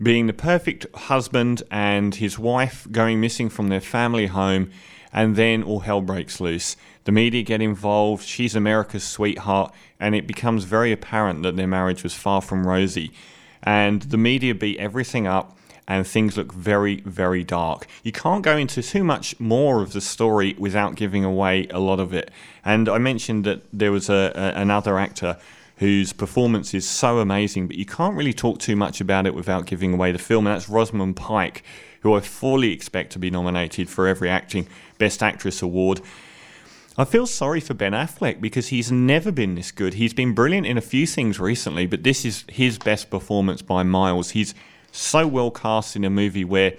being 0.00 0.28
the 0.28 0.32
perfect 0.32 0.86
husband 0.94 1.64
and 1.68 2.14
his 2.14 2.38
wife 2.38 2.86
going 2.92 3.20
missing 3.20 3.48
from 3.48 3.70
their 3.70 3.80
family 3.80 4.26
home, 4.26 4.70
and 5.14 5.36
then 5.36 5.62
all 5.62 5.80
hell 5.80 6.02
breaks 6.02 6.40
loose. 6.40 6.76
The 7.04 7.12
media 7.12 7.42
get 7.42 7.62
involved, 7.62 8.24
she's 8.24 8.54
America's 8.54 9.04
sweetheart, 9.04 9.72
and 10.00 10.14
it 10.14 10.26
becomes 10.26 10.64
very 10.64 10.92
apparent 10.92 11.42
that 11.44 11.56
their 11.56 11.66
marriage 11.66 12.02
was 12.02 12.12
far 12.12 12.42
from 12.42 12.66
rosy. 12.66 13.12
And 13.62 14.02
the 14.02 14.18
media 14.18 14.54
beat 14.54 14.78
everything 14.78 15.26
up 15.26 15.56
and 15.86 16.06
things 16.06 16.36
look 16.36 16.52
very, 16.52 17.00
very 17.02 17.44
dark. 17.44 17.86
You 18.02 18.12
can't 18.12 18.42
go 18.42 18.56
into 18.56 18.82
too 18.82 19.04
much 19.04 19.38
more 19.38 19.82
of 19.82 19.92
the 19.92 20.00
story 20.00 20.54
without 20.58 20.94
giving 20.94 21.24
away 21.24 21.66
a 21.70 21.78
lot 21.78 22.00
of 22.00 22.12
it. 22.14 22.30
And 22.64 22.88
I 22.88 22.98
mentioned 22.98 23.44
that 23.44 23.62
there 23.72 23.92
was 23.92 24.08
a, 24.08 24.32
a, 24.34 24.60
another 24.60 24.98
actor 24.98 25.36
whose 25.78 26.12
performance 26.12 26.72
is 26.72 26.88
so 26.88 27.18
amazing, 27.18 27.66
but 27.66 27.76
you 27.76 27.84
can't 27.84 28.16
really 28.16 28.32
talk 28.32 28.58
too 28.58 28.76
much 28.76 29.00
about 29.00 29.26
it 29.26 29.34
without 29.34 29.66
giving 29.66 29.92
away 29.92 30.12
the 30.12 30.18
film, 30.18 30.46
and 30.46 30.54
that's 30.54 30.68
Rosamund 30.68 31.16
Pike, 31.16 31.64
who 32.04 32.14
I 32.14 32.20
fully 32.20 32.70
expect 32.70 33.12
to 33.12 33.18
be 33.18 33.30
nominated 33.30 33.88
for 33.88 34.06
every 34.06 34.28
acting 34.28 34.68
Best 34.98 35.22
Actress 35.22 35.62
award. 35.62 36.02
I 36.98 37.04
feel 37.04 37.26
sorry 37.26 37.60
for 37.60 37.72
Ben 37.72 37.92
Affleck 37.92 38.42
because 38.42 38.68
he's 38.68 38.92
never 38.92 39.32
been 39.32 39.54
this 39.54 39.72
good. 39.72 39.94
He's 39.94 40.12
been 40.12 40.34
brilliant 40.34 40.66
in 40.66 40.76
a 40.76 40.82
few 40.82 41.06
things 41.06 41.40
recently, 41.40 41.86
but 41.86 42.04
this 42.04 42.26
is 42.26 42.44
his 42.48 42.78
best 42.78 43.08
performance 43.08 43.62
by 43.62 43.82
miles. 43.82 44.30
He's 44.30 44.54
so 44.92 45.26
well 45.26 45.50
cast 45.50 45.96
in 45.96 46.04
a 46.04 46.10
movie 46.10 46.44
where 46.44 46.74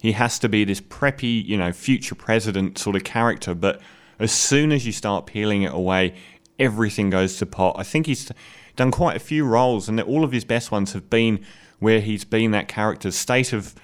he 0.00 0.12
has 0.12 0.38
to 0.40 0.48
be 0.48 0.62
this 0.62 0.82
preppy, 0.82 1.44
you 1.44 1.56
know, 1.56 1.72
future 1.72 2.14
president 2.14 2.76
sort 2.76 2.96
of 2.96 3.02
character, 3.02 3.54
but 3.54 3.80
as 4.18 4.30
soon 4.30 4.72
as 4.72 4.84
you 4.86 4.92
start 4.92 5.24
peeling 5.24 5.62
it 5.62 5.72
away, 5.72 6.14
everything 6.58 7.08
goes 7.08 7.38
to 7.38 7.46
pot. 7.46 7.76
I 7.78 7.82
think 7.82 8.06
he's 8.06 8.30
done 8.76 8.90
quite 8.90 9.16
a 9.16 9.20
few 9.20 9.46
roles, 9.46 9.88
and 9.88 9.98
all 10.02 10.22
of 10.22 10.32
his 10.32 10.44
best 10.44 10.70
ones 10.70 10.92
have 10.92 11.08
been 11.08 11.42
where 11.78 12.00
he's 12.00 12.24
been 12.24 12.50
that 12.50 12.68
character. 12.68 13.10
State 13.10 13.54
of 13.54 13.74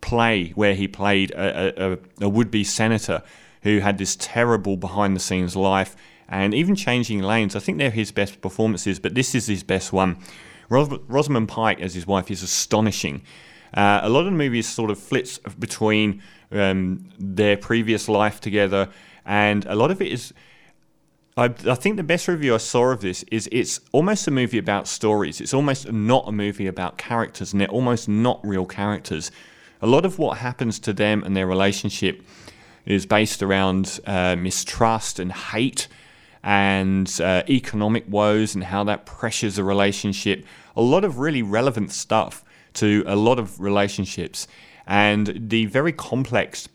Play, 0.00 0.50
where 0.50 0.74
he 0.74 0.88
played 0.88 1.30
a, 1.32 1.92
a, 1.92 1.98
a 2.20 2.28
would 2.28 2.50
be 2.50 2.64
senator 2.64 3.22
who 3.62 3.80
had 3.80 3.98
this 3.98 4.16
terrible 4.16 4.76
behind 4.76 5.14
the 5.14 5.20
scenes 5.20 5.54
life, 5.54 5.94
and 6.28 6.54
even 6.54 6.74
Changing 6.74 7.20
Lanes. 7.20 7.54
I 7.54 7.58
think 7.58 7.78
they're 7.78 7.90
his 7.90 8.12
best 8.12 8.40
performances, 8.40 8.98
but 8.98 9.14
this 9.14 9.34
is 9.34 9.46
his 9.46 9.62
best 9.62 9.92
one. 9.92 10.16
Ros- 10.68 10.98
Rosamund 11.08 11.48
Pike 11.48 11.80
as 11.80 11.94
his 11.94 12.06
wife 12.06 12.30
is 12.30 12.42
astonishing. 12.42 13.22
Uh, 13.74 14.00
a 14.02 14.08
lot 14.08 14.20
of 14.20 14.26
the 14.26 14.30
movies 14.32 14.68
sort 14.68 14.90
of 14.90 14.98
flits 14.98 15.38
between 15.38 16.22
um, 16.52 17.08
their 17.18 17.56
previous 17.56 18.08
life 18.08 18.40
together, 18.40 18.88
and 19.26 19.66
a 19.66 19.74
lot 19.74 19.90
of 19.90 20.00
it 20.00 20.10
is. 20.10 20.32
I, 21.36 21.44
I, 21.44 21.74
think 21.76 21.96
the 21.96 22.02
best 22.02 22.26
review 22.26 22.54
I 22.54 22.58
saw 22.58 22.90
of 22.90 23.00
this 23.00 23.22
is 23.30 23.48
it's 23.52 23.80
almost 23.92 24.26
a 24.26 24.32
movie 24.32 24.58
about 24.58 24.88
stories. 24.88 25.40
It's 25.40 25.54
almost 25.54 25.90
not 25.90 26.26
a 26.26 26.32
movie 26.32 26.66
about 26.66 26.98
characters, 26.98 27.52
and 27.52 27.60
they're 27.60 27.68
almost 27.68 28.08
not 28.08 28.40
real 28.44 28.66
characters. 28.66 29.30
A 29.82 29.86
lot 29.86 30.04
of 30.04 30.18
what 30.18 30.38
happens 30.38 30.78
to 30.80 30.92
them 30.92 31.22
and 31.24 31.36
their 31.36 31.46
relationship 31.46 32.22
is 32.84 33.06
based 33.06 33.42
around 33.42 34.00
uh, 34.06 34.36
mistrust 34.36 35.18
and 35.18 35.32
hate 35.32 35.88
and 36.42 37.20
uh, 37.22 37.42
economic 37.48 38.04
woes 38.08 38.54
and 38.54 38.64
how 38.64 38.84
that 38.84 39.06
pressures 39.06 39.58
a 39.58 39.64
relationship. 39.64 40.44
A 40.76 40.82
lot 40.82 41.04
of 41.04 41.18
really 41.18 41.42
relevant 41.42 41.92
stuff 41.92 42.44
to 42.74 43.04
a 43.06 43.16
lot 43.16 43.38
of 43.38 43.60
relationships 43.60 44.46
and 44.86 45.48
the 45.50 45.66
very 45.66 45.92
complex 45.92 46.68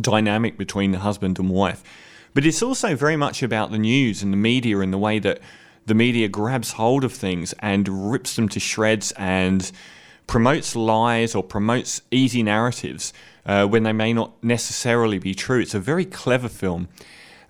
dynamic 0.00 0.56
between 0.56 0.92
the 0.92 0.98
husband 0.98 1.38
and 1.38 1.50
wife. 1.50 1.82
But 2.34 2.46
it's 2.46 2.62
also 2.62 2.94
very 2.94 3.16
much 3.16 3.42
about 3.42 3.70
the 3.70 3.78
news 3.78 4.22
and 4.22 4.32
the 4.32 4.36
media 4.36 4.78
and 4.80 4.92
the 4.92 4.98
way 4.98 5.18
that 5.18 5.40
the 5.86 5.94
media 5.94 6.28
grabs 6.28 6.72
hold 6.72 7.02
of 7.02 7.12
things 7.12 7.54
and 7.60 8.10
rips 8.10 8.36
them 8.36 8.48
to 8.50 8.60
shreds 8.60 9.12
and 9.12 9.72
promotes 10.28 10.76
lies 10.76 11.34
or 11.34 11.42
promotes 11.42 12.02
easy 12.12 12.44
narratives 12.44 13.12
uh, 13.44 13.66
when 13.66 13.82
they 13.82 13.92
may 13.92 14.12
not 14.12 14.32
necessarily 14.44 15.18
be 15.18 15.34
true. 15.34 15.60
It's 15.60 15.74
a 15.74 15.80
very 15.80 16.04
clever 16.04 16.48
film. 16.48 16.86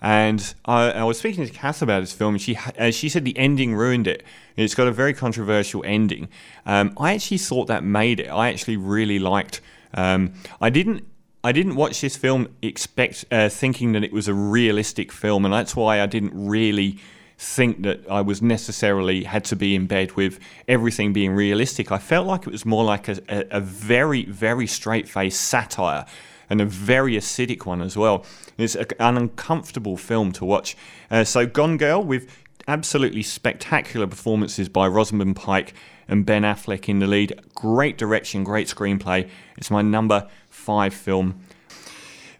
And 0.01 0.53
I, 0.63 0.91
I, 0.91 1.03
was 1.03 1.19
speaking 1.19 1.45
to 1.45 1.51
Kath 1.51 1.81
about 1.81 1.99
this 1.99 2.13
film, 2.13 2.35
and 2.35 2.41
she 2.41 2.55
uh, 2.55 2.89
she 2.89 3.09
said 3.09 3.25
the 3.25 3.37
ending 3.37 3.75
ruined 3.75 4.07
it. 4.07 4.23
It's 4.55 4.73
got 4.73 4.87
a 4.87 4.93
very 4.93 5.13
controversial 5.13 5.83
ending. 5.85 6.29
Um, 6.65 6.93
I 6.97 7.13
actually 7.13 7.39
thought 7.39 7.67
that 7.67 7.83
made 7.83 8.21
it. 8.21 8.27
I 8.27 8.47
actually 8.47 8.77
really 8.77 9.19
liked. 9.19 9.59
Um, 9.93 10.33
I 10.61 10.69
didn't. 10.69 11.05
I 11.43 11.51
didn't 11.51 11.75
watch 11.75 11.99
this 11.99 12.15
film 12.15 12.47
expect 12.61 13.25
uh, 13.29 13.49
thinking 13.49 13.91
that 13.91 14.05
it 14.05 14.13
was 14.13 14.29
a 14.29 14.33
realistic 14.33 15.11
film, 15.11 15.43
and 15.43 15.53
that's 15.53 15.75
why 15.75 16.01
I 16.01 16.05
didn't 16.05 16.31
really 16.33 16.99
think 17.39 17.83
that 17.83 18.01
I 18.09 18.19
was 18.19 18.41
necessarily 18.41 19.23
had 19.23 19.45
to 19.45 19.55
be 19.55 19.73
in 19.73 19.87
bed 19.87 20.11
with 20.17 20.41
everything 20.67 21.13
being 21.13 21.31
realistic. 21.31 21.89
I 21.89 21.97
felt 21.97 22.27
like 22.27 22.45
it 22.45 22.51
was 22.51 22.65
more 22.65 22.83
like 22.83 23.07
a, 23.07 23.17
a, 23.29 23.45
a 23.51 23.61
very, 23.61 24.25
very 24.25 24.67
straight 24.67 25.07
faced 25.07 25.39
satire 25.39 26.05
and 26.49 26.59
a 26.59 26.65
very 26.65 27.13
acidic 27.13 27.65
one 27.65 27.81
as 27.81 27.95
well. 27.95 28.25
It's 28.57 28.75
a, 28.75 28.85
an 29.01 29.15
uncomfortable 29.15 29.95
film 29.95 30.33
to 30.33 30.43
watch. 30.43 30.75
Uh, 31.09 31.23
so, 31.23 31.45
Gone 31.45 31.77
Girl, 31.77 32.03
with 32.03 32.29
absolutely 32.67 33.23
spectacular 33.23 34.05
performances 34.05 34.67
by 34.67 34.85
Rosamund 34.87 35.37
Pike 35.37 35.73
and 36.09 36.25
Ben 36.25 36.41
Affleck 36.41 36.89
in 36.89 36.99
the 36.99 37.07
lead. 37.07 37.39
Great 37.55 37.97
direction, 37.97 38.43
great 38.43 38.67
screenplay. 38.67 39.29
It's 39.57 39.71
my 39.71 39.81
number 39.81 40.27
five 40.49 40.93
film 40.93 41.39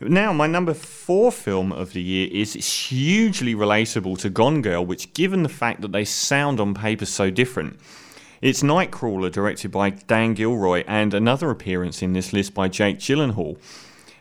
now, 0.02 0.32
my 0.32 0.48
number 0.48 0.74
four 0.74 1.32
film 1.32 1.72
of 1.74 1.92
the 1.94 2.02
year 2.02 2.30
is 2.32 2.54
hugely 2.54 3.54
relatable 3.54 4.18
to 4.20 4.30
Gone 4.30 4.62
Girl, 4.62 4.86
which, 4.86 5.14
given 5.14 5.44
the 5.44 5.50
fact 5.50 5.82
that 5.82 5.92
they 5.92 6.06
sound 6.06 6.60
on 6.60 6.74
paper 6.74 7.06
so 7.06 7.30
different, 7.30 7.80
it's 8.42 8.64
Nightcrawler, 8.64 9.30
directed 9.30 9.72
by 9.72 9.90
Dan 9.90 10.34
Gilroy, 10.34 10.86
and 10.88 11.14
another 11.14 11.50
appearance 11.50 12.02
in 12.02 12.14
this 12.14 12.32
list 12.32 12.54
by 12.54 12.70
Jake 12.70 13.00
Gyllenhaal. 13.00 13.58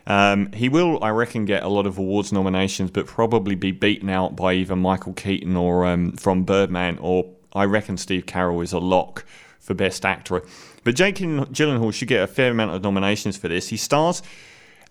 Um, 0.05 0.51
he 0.51 0.67
will, 0.67 1.01
I 1.01 1.11
reckon, 1.11 1.45
get 1.45 1.63
a 1.63 1.69
lot 1.69 1.85
of 1.85 1.97
awards 1.97 2.33
nominations, 2.33 2.91
but 2.91 3.05
probably 3.05 3.55
be 3.55 3.71
beaten 3.71 4.09
out 4.09 4.35
by 4.35 4.55
either 4.55 4.75
Michael 4.75 5.13
Keaton 5.13 5.55
or 5.55 5.85
um, 5.85 6.11
from 6.13 6.43
Birdman, 6.43 6.97
or 6.99 7.29
I 7.53 7.63
reckon 7.63 7.95
Steve 7.95 8.25
Carell 8.25 8.61
is 8.63 8.73
a 8.73 8.79
lock 8.79 9.23
for 9.59 9.73
Best 9.73 10.05
Actor. 10.05 10.41
But 10.83 10.95
Jake 10.95 11.15
Gyllenhaal 11.15 11.93
should 11.93 12.07
get 12.07 12.23
a 12.23 12.27
fair 12.27 12.51
amount 12.51 12.71
of 12.71 12.81
nominations 12.81 13.37
for 13.37 13.47
this. 13.47 13.69
He 13.69 13.77
stars 13.77 14.21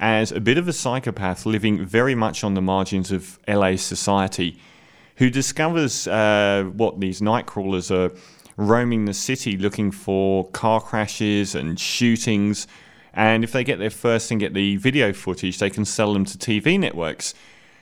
as 0.00 0.30
a 0.32 0.40
bit 0.40 0.58
of 0.58 0.68
a 0.68 0.72
psychopath 0.72 1.44
living 1.44 1.84
very 1.84 2.14
much 2.14 2.44
on 2.44 2.54
the 2.54 2.62
margins 2.62 3.10
of 3.10 3.38
LA 3.48 3.76
society, 3.76 4.58
who 5.16 5.30
discovers 5.30 6.06
uh, 6.06 6.70
what 6.74 7.00
these 7.00 7.20
night 7.20 7.46
crawlers 7.46 7.90
are 7.90 8.12
roaming 8.56 9.04
the 9.04 9.14
city 9.14 9.56
looking 9.56 9.90
for 9.90 10.48
car 10.50 10.80
crashes 10.80 11.54
and 11.54 11.78
shootings. 11.78 12.66
And 13.14 13.42
if 13.42 13.52
they 13.52 13.64
get 13.64 13.78
there 13.78 13.90
first 13.90 14.30
and 14.30 14.38
get 14.38 14.54
the 14.54 14.76
video 14.76 15.12
footage, 15.12 15.58
they 15.58 15.70
can 15.70 15.84
sell 15.84 16.12
them 16.12 16.24
to 16.24 16.38
TV 16.38 16.78
networks. 16.78 17.34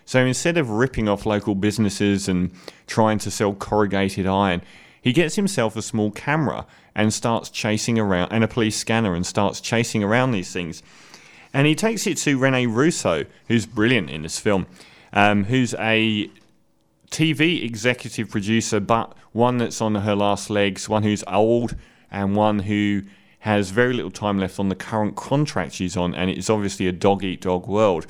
So 0.04 0.24
instead 0.24 0.56
of 0.56 0.70
ripping 0.70 1.08
off 1.08 1.26
local 1.26 1.54
businesses 1.54 2.28
and 2.28 2.52
trying 2.86 3.18
to 3.18 3.30
sell 3.30 3.54
corrugated 3.54 4.26
iron, 4.26 4.62
he 5.02 5.12
gets 5.12 5.36
himself 5.36 5.76
a 5.76 5.82
small 5.82 6.10
camera 6.10 6.66
and 6.94 7.12
starts 7.12 7.50
chasing 7.50 7.98
around, 7.98 8.32
and 8.32 8.42
a 8.42 8.48
police 8.48 8.76
scanner, 8.76 9.14
and 9.14 9.26
starts 9.26 9.60
chasing 9.60 10.02
around 10.02 10.30
these 10.30 10.52
things. 10.52 10.82
And 11.56 11.66
he 11.66 11.74
takes 11.74 12.06
it 12.06 12.18
to 12.18 12.36
Rene 12.36 12.66
Russo, 12.66 13.24
who's 13.48 13.64
brilliant 13.64 14.10
in 14.10 14.24
this 14.24 14.38
film, 14.38 14.66
um, 15.14 15.44
who's 15.44 15.72
a 15.78 16.30
TV 17.10 17.64
executive 17.64 18.28
producer, 18.28 18.78
but 18.78 19.16
one 19.32 19.56
that's 19.56 19.80
on 19.80 19.94
her 19.94 20.14
last 20.14 20.50
legs, 20.50 20.86
one 20.86 21.02
who's 21.02 21.24
old, 21.26 21.74
and 22.10 22.36
one 22.36 22.58
who 22.58 23.04
has 23.38 23.70
very 23.70 23.94
little 23.94 24.10
time 24.10 24.38
left 24.38 24.60
on 24.60 24.68
the 24.68 24.74
current 24.74 25.16
contract 25.16 25.72
she's 25.72 25.96
on, 25.96 26.14
and 26.14 26.28
it's 26.28 26.50
obviously 26.50 26.88
a 26.88 26.92
dog 26.92 27.24
eat 27.24 27.40
dog 27.40 27.66
world. 27.66 28.06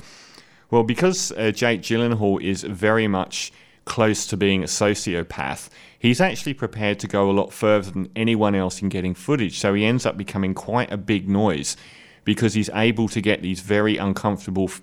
Well, 0.69 0.83
because 0.83 1.31
uh, 1.31 1.51
Jake 1.51 1.81
Gyllenhaal 1.81 2.41
is 2.41 2.63
very 2.63 3.07
much 3.07 3.53
close 3.85 4.27
to 4.27 4.35
being 4.35 4.61
a 4.61 4.67
sociopath, 4.67 5.69
he's 5.97 6.19
actually 6.19 6.53
prepared 6.53 6.99
to 6.99 7.07
go 7.07 7.31
a 7.31 7.31
lot 7.31 7.53
further 7.53 7.91
than 7.91 8.11
anyone 8.13 8.55
else 8.55 8.81
in 8.81 8.89
getting 8.89 9.13
footage, 9.13 9.57
so 9.57 9.73
he 9.73 9.85
ends 9.85 10.05
up 10.05 10.17
becoming 10.17 10.53
quite 10.53 10.91
a 10.91 10.97
big 10.97 11.29
noise 11.29 11.77
because 12.27 12.55
he's 12.55 12.69
able 12.73 13.07
to 13.07 13.21
get 13.21 13.41
these 13.41 13.61
very 13.61 13.95
uncomfortable 13.95 14.65
f- 14.65 14.81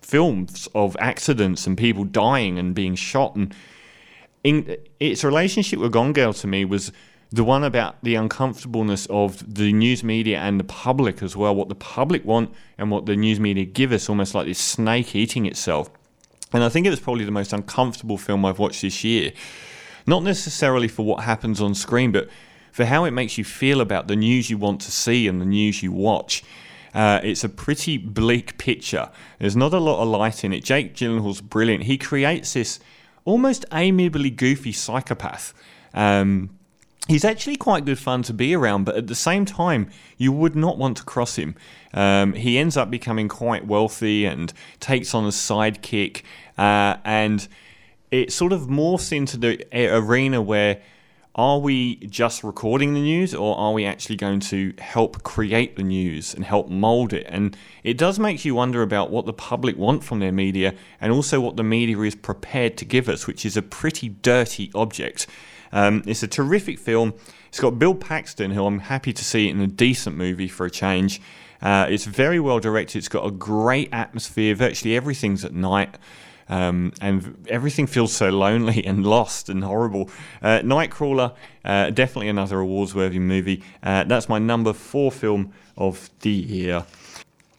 films 0.00 0.68
of 0.72 0.96
accidents 1.00 1.66
and 1.66 1.76
people 1.76 2.04
dying 2.04 2.60
and 2.60 2.76
being 2.76 2.94
shot. 2.94 3.34
And 3.34 3.52
in, 4.44 4.76
its 5.00 5.24
relationship 5.24 5.80
with 5.80 5.90
Gone 5.90 6.12
Girl 6.12 6.32
to 6.32 6.46
me 6.46 6.64
was 6.64 6.92
the 7.30 7.42
one 7.42 7.64
about 7.64 7.96
the 8.04 8.14
uncomfortableness 8.14 9.06
of 9.10 9.52
the 9.52 9.72
news 9.72 10.04
media 10.04 10.38
and 10.38 10.60
the 10.60 10.64
public 10.64 11.24
as 11.24 11.36
well, 11.36 11.56
what 11.56 11.68
the 11.68 11.74
public 11.74 12.24
want 12.24 12.54
and 12.78 12.88
what 12.88 13.04
the 13.04 13.16
news 13.16 13.40
media 13.40 13.64
give 13.64 13.90
us, 13.90 14.08
almost 14.08 14.36
like 14.36 14.46
this 14.46 14.60
snake 14.60 15.16
eating 15.16 15.46
itself. 15.46 15.90
And 16.52 16.62
I 16.62 16.68
think 16.68 16.86
it 16.86 16.90
was 16.90 17.00
probably 17.00 17.24
the 17.24 17.32
most 17.32 17.52
uncomfortable 17.52 18.16
film 18.16 18.44
I've 18.44 18.60
watched 18.60 18.82
this 18.82 19.02
year. 19.02 19.32
Not 20.06 20.22
necessarily 20.22 20.86
for 20.86 21.04
what 21.04 21.24
happens 21.24 21.60
on 21.60 21.74
screen, 21.74 22.12
but 22.12 22.28
for 22.72 22.84
how 22.84 23.04
it 23.04 23.10
makes 23.10 23.38
you 23.38 23.44
feel 23.44 23.80
about 23.80 24.08
the 24.08 24.16
news 24.16 24.50
you 24.50 24.58
want 24.58 24.80
to 24.82 24.90
see 24.90 25.26
and 25.26 25.40
the 25.40 25.46
news 25.46 25.82
you 25.82 25.92
watch. 25.92 26.42
Uh, 26.94 27.20
it's 27.22 27.44
a 27.44 27.48
pretty 27.48 27.98
bleak 27.98 28.58
picture. 28.58 29.10
There's 29.38 29.56
not 29.56 29.72
a 29.72 29.78
lot 29.78 30.02
of 30.02 30.08
light 30.08 30.44
in 30.44 30.52
it. 30.52 30.64
Jake 30.64 30.94
Gyllenhaal's 30.94 31.40
brilliant. 31.40 31.84
He 31.84 31.96
creates 31.96 32.54
this 32.54 32.80
almost 33.24 33.64
amiably 33.72 34.30
goofy 34.30 34.72
psychopath. 34.72 35.54
Um, 35.94 36.50
he's 37.06 37.24
actually 37.24 37.56
quite 37.56 37.84
good 37.84 37.98
fun 37.98 38.22
to 38.24 38.32
be 38.32 38.54
around, 38.54 38.84
but 38.84 38.96
at 38.96 39.06
the 39.06 39.14
same 39.14 39.44
time, 39.44 39.88
you 40.16 40.32
would 40.32 40.56
not 40.56 40.78
want 40.78 40.96
to 40.98 41.04
cross 41.04 41.36
him. 41.36 41.54
Um, 41.94 42.32
he 42.32 42.58
ends 42.58 42.76
up 42.76 42.90
becoming 42.90 43.28
quite 43.28 43.66
wealthy 43.66 44.24
and 44.24 44.52
takes 44.80 45.14
on 45.14 45.24
a 45.24 45.28
sidekick, 45.28 46.22
uh, 46.58 46.96
and 47.04 47.46
it 48.10 48.32
sort 48.32 48.52
of 48.52 48.62
morphs 48.62 49.12
into 49.12 49.36
the 49.36 49.64
arena 49.72 50.42
where 50.42 50.80
are 51.34 51.58
we 51.58 51.96
just 51.96 52.42
recording 52.42 52.94
the 52.94 53.00
news 53.00 53.34
or 53.34 53.56
are 53.56 53.72
we 53.72 53.84
actually 53.84 54.16
going 54.16 54.40
to 54.40 54.74
help 54.78 55.22
create 55.22 55.76
the 55.76 55.82
news 55.82 56.34
and 56.34 56.44
help 56.44 56.68
mold 56.68 57.12
it? 57.12 57.26
And 57.28 57.56
it 57.84 57.96
does 57.96 58.18
make 58.18 58.44
you 58.44 58.56
wonder 58.56 58.82
about 58.82 59.10
what 59.10 59.26
the 59.26 59.32
public 59.32 59.76
want 59.76 60.02
from 60.02 60.18
their 60.18 60.32
media 60.32 60.74
and 61.00 61.12
also 61.12 61.40
what 61.40 61.56
the 61.56 61.62
media 61.62 61.98
is 62.00 62.16
prepared 62.16 62.76
to 62.78 62.84
give 62.84 63.08
us, 63.08 63.26
which 63.28 63.46
is 63.46 63.56
a 63.56 63.62
pretty 63.62 64.08
dirty 64.08 64.72
object. 64.74 65.28
Um, 65.72 66.02
it's 66.04 66.24
a 66.24 66.28
terrific 66.28 66.80
film. 66.80 67.14
It's 67.48 67.60
got 67.60 67.78
Bill 67.78 67.94
Paxton, 67.94 68.50
who 68.50 68.66
I'm 68.66 68.80
happy 68.80 69.12
to 69.12 69.24
see 69.24 69.48
in 69.48 69.60
a 69.60 69.68
decent 69.68 70.16
movie 70.16 70.48
for 70.48 70.66
a 70.66 70.70
change. 70.70 71.20
Uh, 71.62 71.86
it's 71.88 72.06
very 72.06 72.40
well 72.40 72.58
directed. 72.58 72.98
It's 72.98 73.08
got 73.08 73.24
a 73.24 73.30
great 73.30 73.88
atmosphere. 73.92 74.54
Virtually 74.54 74.96
everything's 74.96 75.44
at 75.44 75.52
night. 75.52 75.96
Um, 76.50 76.92
and 77.00 77.46
everything 77.48 77.86
feels 77.86 78.12
so 78.12 78.28
lonely 78.28 78.84
and 78.86 79.06
lost 79.06 79.48
and 79.48 79.64
horrible. 79.64 80.10
Uh, 80.42 80.58
Nightcrawler, 80.58 81.34
uh, 81.64 81.90
definitely 81.90 82.28
another 82.28 82.58
awards 82.58 82.94
worthy 82.94 83.20
movie. 83.20 83.62
Uh, 83.82 84.04
that's 84.04 84.28
my 84.28 84.38
number 84.38 84.72
four 84.72 85.10
film 85.10 85.52
of 85.76 86.10
the 86.20 86.30
year. 86.30 86.84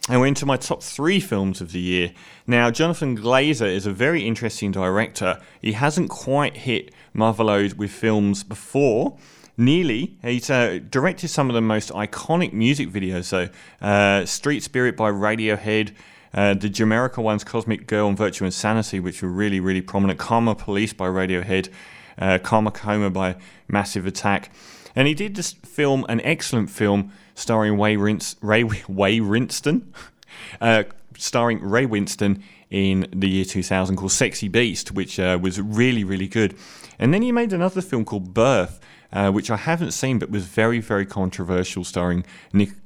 And 0.09 0.19
we're 0.19 0.27
into 0.27 0.45
my 0.45 0.57
top 0.57 0.83
three 0.83 1.19
films 1.19 1.61
of 1.61 1.71
the 1.71 1.79
year. 1.79 2.11
Now, 2.45 2.69
Jonathan 2.69 3.17
Glazer 3.17 3.67
is 3.67 3.85
a 3.85 3.93
very 3.93 4.27
interesting 4.27 4.71
director. 4.71 5.39
He 5.61 5.71
hasn't 5.73 6.09
quite 6.09 6.57
hit 6.57 6.93
Motherload 7.15 7.75
with 7.75 7.91
films 7.91 8.43
before. 8.43 9.17
Nearly, 9.57 10.17
he's 10.23 10.49
uh, 10.49 10.79
directed 10.89 11.27
some 11.27 11.49
of 11.49 11.53
the 11.53 11.61
most 11.61 11.91
iconic 11.91 12.51
music 12.51 12.89
videos, 12.89 13.29
though. 13.29 13.49
Uh, 13.85 14.25
Street 14.25 14.63
Spirit 14.63 14.97
by 14.97 15.11
Radiohead, 15.11 15.93
uh, 16.33 16.53
the 16.53 16.69
Jamiroquai 16.69 17.21
ones, 17.23 17.43
Cosmic 17.43 17.87
Girl 17.87 18.07
and 18.07 18.17
Virtual 18.17 18.45
Insanity, 18.45 18.99
which 18.99 19.21
were 19.21 19.29
really, 19.29 19.59
really 19.59 19.81
prominent. 19.81 20.19
Karma 20.19 20.55
Police 20.55 20.93
by 20.93 21.07
Radiohead, 21.07 21.69
uh, 22.17 22.37
Karmacoma 22.39 23.11
by 23.11 23.35
Massive 23.67 24.05
Attack. 24.05 24.51
And 24.95 25.07
he 25.07 25.13
did 25.13 25.35
this 25.35 25.53
film, 25.53 26.05
an 26.09 26.21
excellent 26.21 26.69
film, 26.69 27.11
starring 27.35 27.79
Ray, 27.79 27.97
Rins- 27.97 28.35
Ray, 28.41 28.63
Ray 28.89 29.19
Winstone, 29.19 29.83
uh, 30.59 30.83
starring 31.17 31.61
Ray 31.61 31.85
Winstone 31.85 32.41
in 32.69 33.07
the 33.13 33.29
year 33.29 33.45
2000 33.45 33.97
called 33.97 34.11
Sexy 34.11 34.47
Beast, 34.47 34.91
which 34.91 35.19
uh, 35.19 35.37
was 35.41 35.59
really, 35.59 36.03
really 36.03 36.27
good. 36.27 36.55
And 36.97 37.13
then 37.13 37.21
he 37.21 37.31
made 37.31 37.51
another 37.51 37.81
film 37.81 38.05
called 38.05 38.33
Birth, 38.33 38.79
uh, 39.13 39.31
which 39.31 39.49
I 39.49 39.57
haven't 39.57 39.91
seen 39.91 40.19
but 40.19 40.29
was 40.29 40.45
very, 40.45 40.79
very 40.79 41.05
controversial, 41.05 41.83
starring 41.83 42.25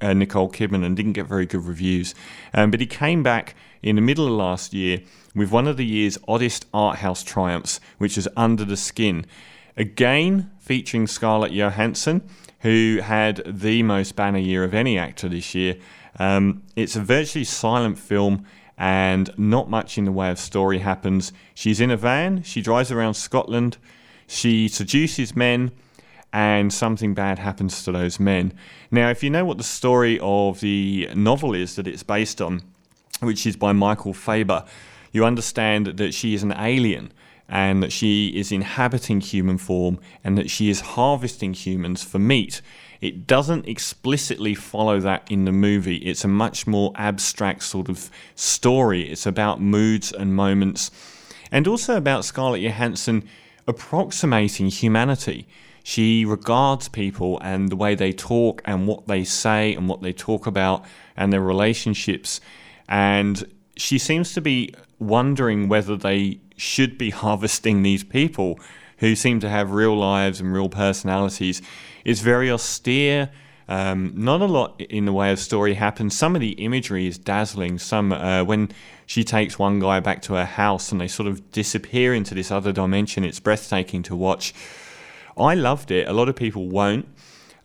uh, 0.01 0.13
Nicole 0.13 0.49
Kidman 0.49 0.85
and 0.85 0.95
didn't 0.95 1.13
get 1.13 1.27
very 1.27 1.45
good 1.45 1.65
reviews. 1.65 2.15
Um, 2.53 2.71
but 2.71 2.79
he 2.79 2.85
came 2.87 3.23
back 3.23 3.55
in 3.81 3.95
the 3.95 4.01
middle 4.01 4.25
of 4.27 4.33
last 4.33 4.73
year 4.73 5.01
with 5.35 5.51
one 5.51 5.67
of 5.67 5.77
the 5.77 5.85
year's 5.85 6.17
oddest 6.27 6.65
art 6.73 6.99
house 6.99 7.23
triumphs, 7.23 7.79
which 7.97 8.17
is 8.17 8.27
Under 8.35 8.65
the 8.65 8.77
Skin. 8.77 9.25
Again, 9.77 10.51
featuring 10.59 11.05
Scarlett 11.05 11.51
Johansson, 11.51 12.27
who 12.61 12.99
had 13.03 13.43
the 13.45 13.83
most 13.83 14.15
banner 14.15 14.39
year 14.39 14.63
of 14.63 14.73
any 14.73 14.97
actor 14.97 15.29
this 15.29 15.53
year. 15.53 15.75
Um, 16.17 16.63
it's 16.75 16.95
a 16.95 17.01
virtually 17.01 17.43
silent 17.43 17.99
film 17.99 18.45
and 18.77 19.29
not 19.37 19.69
much 19.69 19.97
in 19.97 20.05
the 20.05 20.11
way 20.11 20.31
of 20.31 20.39
story 20.39 20.79
happens. 20.79 21.31
She's 21.53 21.79
in 21.79 21.91
a 21.91 21.97
van, 21.97 22.41
she 22.43 22.61
drives 22.61 22.91
around 22.91 23.13
Scotland, 23.13 23.77
she 24.27 24.67
seduces 24.67 25.35
men, 25.35 25.71
and 26.35 26.73
something 26.73 27.13
bad 27.13 27.39
happens 27.39 27.81
to 27.85 27.93
those 27.93 28.19
men. 28.19 28.51
Now, 28.91 29.09
if 29.09 29.23
you 29.23 29.29
know 29.29 29.45
what 29.45 29.57
the 29.57 29.63
story 29.63 30.19
of 30.21 30.59
the 30.59 31.09
novel 31.15 31.55
is 31.55 31.77
that 31.77 31.87
it's 31.87 32.03
based 32.03 32.41
on, 32.41 32.61
which 33.21 33.47
is 33.47 33.55
by 33.55 33.71
Michael 33.71 34.13
Faber, 34.13 34.65
you 35.13 35.23
understand 35.23 35.85
that 35.87 36.13
she 36.13 36.33
is 36.33 36.43
an 36.43 36.51
alien 36.57 37.13
and 37.47 37.81
that 37.81 37.93
she 37.93 38.37
is 38.37 38.51
inhabiting 38.51 39.21
human 39.21 39.57
form 39.57 39.97
and 40.25 40.37
that 40.37 40.49
she 40.49 40.69
is 40.69 40.81
harvesting 40.81 41.53
humans 41.53 42.03
for 42.03 42.19
meat. 42.19 42.61
It 42.99 43.27
doesn't 43.27 43.65
explicitly 43.65 44.55
follow 44.55 44.99
that 44.99 45.31
in 45.31 45.45
the 45.45 45.53
movie. 45.53 45.97
It's 45.97 46.25
a 46.25 46.27
much 46.27 46.67
more 46.67 46.91
abstract 46.95 47.63
sort 47.63 47.87
of 47.87 48.09
story. 48.35 49.09
It's 49.09 49.25
about 49.25 49.61
moods 49.61 50.11
and 50.11 50.35
moments, 50.35 50.91
and 51.49 51.65
also 51.65 51.95
about 51.95 52.25
Scarlett 52.25 52.61
Johansson 52.61 53.25
approximating 53.67 54.67
humanity. 54.67 55.47
She 55.87 56.25
regards 56.25 56.89
people 56.89 57.39
and 57.43 57.69
the 57.69 57.75
way 57.75 57.93
they 57.93 58.11
talk 58.11 58.63
and 58.65 58.87
what 58.87 59.07
they 59.07 59.23
say 59.23 59.75
and 59.75 59.87
what 59.87 60.01
they 60.01 60.13
talk 60.13 60.47
about 60.47 60.83
and 61.15 61.31
their 61.31 61.43
relationships. 61.43 62.41
And 62.89 63.43
she 63.77 63.99
seems 63.99 64.33
to 64.33 64.41
be 64.41 64.73
wondering 64.97 65.69
whether 65.69 65.95
they 65.95 66.39
should 66.57 66.97
be 66.97 67.09
harvesting 67.21 67.83
these 67.83 68.03
people 68.03 68.59
who 68.97 69.15
seem 69.15 69.39
to 69.41 69.47
have 69.47 69.73
real 69.73 69.95
lives 69.95 70.39
and 70.39 70.51
real 70.51 70.69
personalities. 70.69 71.61
It's 72.03 72.21
very 72.21 72.49
austere. 72.49 73.29
Um, 73.67 74.11
not 74.15 74.41
a 74.41 74.45
lot 74.45 74.81
in 74.81 75.05
the 75.05 75.13
way 75.13 75.31
of 75.31 75.37
story 75.37 75.75
happens. 75.75 76.17
Some 76.17 76.33
of 76.33 76.41
the 76.41 76.53
imagery 76.53 77.05
is 77.05 77.19
dazzling. 77.19 77.77
Some 77.77 78.11
uh, 78.11 78.43
when 78.43 78.71
she 79.05 79.23
takes 79.23 79.59
one 79.59 79.79
guy 79.79 79.99
back 79.99 80.23
to 80.23 80.33
her 80.33 80.45
house 80.45 80.91
and 80.91 80.99
they 80.99 81.07
sort 81.07 81.27
of 81.27 81.51
disappear 81.51 82.15
into 82.15 82.33
this 82.33 82.49
other 82.49 82.71
dimension. 82.71 83.23
It's 83.23 83.39
breathtaking 83.39 84.01
to 84.03 84.15
watch. 84.15 84.51
I 85.37 85.55
loved 85.55 85.91
it. 85.91 86.07
A 86.07 86.13
lot 86.13 86.29
of 86.29 86.35
people 86.35 86.67
won't. 86.67 87.07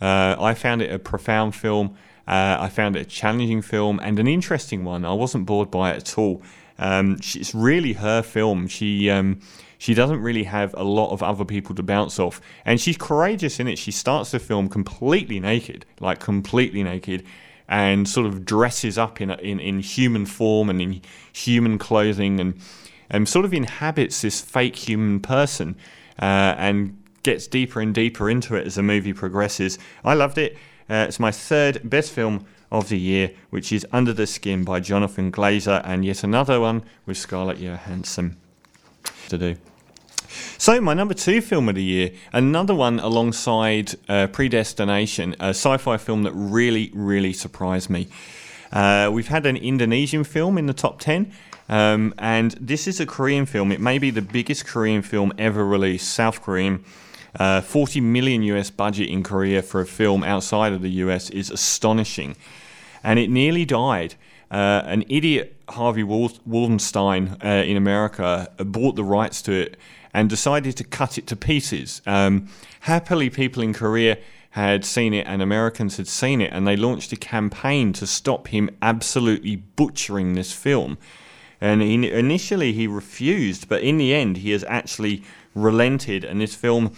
Uh, 0.00 0.36
I 0.38 0.54
found 0.54 0.82
it 0.82 0.92
a 0.92 0.98
profound 0.98 1.54
film. 1.54 1.96
Uh, 2.26 2.56
I 2.60 2.68
found 2.68 2.96
it 2.96 3.00
a 3.00 3.04
challenging 3.04 3.62
film 3.62 4.00
and 4.02 4.18
an 4.18 4.26
interesting 4.26 4.84
one. 4.84 5.04
I 5.04 5.12
wasn't 5.12 5.46
bored 5.46 5.70
by 5.70 5.92
it 5.92 5.96
at 5.96 6.18
all. 6.18 6.42
Um, 6.78 7.18
it's 7.20 7.54
really 7.54 7.92
her 7.94 8.22
film. 8.22 8.66
She 8.66 9.10
um, 9.10 9.40
she 9.78 9.94
doesn't 9.94 10.20
really 10.20 10.44
have 10.44 10.74
a 10.76 10.84
lot 10.84 11.10
of 11.10 11.22
other 11.22 11.44
people 11.44 11.74
to 11.74 11.82
bounce 11.82 12.18
off, 12.18 12.40
and 12.64 12.80
she's 12.80 12.96
courageous 12.96 13.60
in 13.60 13.68
it. 13.68 13.78
She 13.78 13.90
starts 13.90 14.30
the 14.30 14.38
film 14.38 14.68
completely 14.68 15.40
naked, 15.40 15.84
like 16.00 16.20
completely 16.20 16.82
naked, 16.82 17.24
and 17.68 18.08
sort 18.08 18.26
of 18.26 18.44
dresses 18.44 18.96
up 18.96 19.20
in 19.20 19.30
in, 19.30 19.60
in 19.60 19.80
human 19.80 20.24
form 20.24 20.70
and 20.70 20.80
in 20.80 21.02
human 21.32 21.78
clothing, 21.78 22.40
and 22.40 22.58
and 23.10 23.28
sort 23.28 23.44
of 23.44 23.52
inhabits 23.52 24.22
this 24.22 24.40
fake 24.40 24.76
human 24.76 25.20
person, 25.20 25.76
uh, 26.18 26.54
and 26.56 26.96
gets 27.22 27.46
deeper 27.46 27.80
and 27.80 27.94
deeper 27.94 28.30
into 28.30 28.54
it 28.56 28.66
as 28.66 28.76
the 28.76 28.82
movie 28.82 29.12
progresses. 29.12 29.78
I 30.04 30.14
loved 30.14 30.38
it. 30.38 30.56
Uh, 30.88 31.06
it's 31.08 31.20
my 31.20 31.30
third 31.30 31.88
best 31.88 32.12
film 32.12 32.46
of 32.70 32.88
the 32.88 32.98
year, 32.98 33.32
which 33.50 33.72
is 33.72 33.86
Under 33.92 34.12
the 34.12 34.26
Skin 34.26 34.64
by 34.64 34.80
Jonathan 34.80 35.30
Glazer, 35.32 35.82
and 35.84 36.04
yet 36.04 36.24
another 36.24 36.60
one 36.60 36.82
with 37.06 37.16
Scarlett 37.16 37.58
Johansson 37.58 38.36
to 39.28 39.38
do. 39.38 39.56
So, 40.58 40.80
my 40.80 40.94
number 40.94 41.14
two 41.14 41.40
film 41.40 41.68
of 41.68 41.74
the 41.74 41.82
year, 41.82 42.10
another 42.32 42.74
one 42.74 43.00
alongside 43.00 43.94
uh, 44.08 44.28
Predestination, 44.28 45.34
a 45.40 45.48
sci 45.48 45.76
fi 45.78 45.96
film 45.96 46.22
that 46.22 46.32
really, 46.32 46.90
really 46.94 47.32
surprised 47.32 47.90
me. 47.90 48.08
Uh, 48.72 49.10
we've 49.12 49.28
had 49.28 49.46
an 49.46 49.56
Indonesian 49.56 50.22
film 50.22 50.56
in 50.56 50.66
the 50.66 50.72
top 50.72 51.00
10, 51.00 51.32
um, 51.68 52.14
and 52.18 52.52
this 52.60 52.86
is 52.86 53.00
a 53.00 53.06
Korean 53.06 53.46
film. 53.46 53.72
It 53.72 53.80
may 53.80 53.98
be 53.98 54.10
the 54.10 54.22
biggest 54.22 54.66
Korean 54.66 55.02
film 55.02 55.32
ever 55.38 55.64
released, 55.64 56.08
South 56.12 56.40
Korean. 56.42 56.84
Uh, 57.38 57.60
40 57.60 58.00
million 58.00 58.42
US 58.42 58.70
budget 58.70 59.08
in 59.08 59.22
Korea 59.22 59.62
for 59.62 59.80
a 59.80 59.86
film 59.86 60.24
outside 60.24 60.72
of 60.72 60.82
the 60.82 60.90
US 60.90 61.30
is 61.30 61.50
astonishing 61.50 62.36
and 63.02 63.18
it 63.18 63.30
nearly 63.30 63.64
died. 63.64 64.14
Uh, 64.50 64.82
an 64.86 65.04
idiot, 65.08 65.56
Harvey 65.68 66.02
Weinstein 66.02 67.36
uh, 67.44 67.48
in 67.48 67.76
America, 67.76 68.50
uh, 68.58 68.64
bought 68.64 68.96
the 68.96 69.04
rights 69.04 69.42
to 69.42 69.52
it 69.52 69.76
and 70.12 70.28
decided 70.28 70.76
to 70.76 70.84
cut 70.84 71.18
it 71.18 71.26
to 71.28 71.36
pieces. 71.36 72.02
Um, 72.04 72.48
happily, 72.80 73.30
people 73.30 73.62
in 73.62 73.72
Korea 73.72 74.18
had 74.50 74.84
seen 74.84 75.14
it 75.14 75.24
and 75.28 75.40
Americans 75.40 75.96
had 75.98 76.08
seen 76.08 76.40
it, 76.40 76.52
and 76.52 76.66
they 76.66 76.76
launched 76.76 77.12
a 77.12 77.16
campaign 77.16 77.92
to 77.92 78.06
stop 78.06 78.48
him 78.48 78.68
absolutely 78.82 79.54
butchering 79.54 80.34
this 80.34 80.52
film. 80.52 80.98
And 81.60 81.80
he, 81.82 82.10
initially, 82.10 82.72
he 82.72 82.88
refused, 82.88 83.68
but 83.68 83.82
in 83.82 83.98
the 83.98 84.12
end, 84.12 84.38
he 84.38 84.50
has 84.50 84.64
actually 84.64 85.22
relented, 85.54 86.24
and 86.24 86.40
this 86.40 86.56
film 86.56 86.92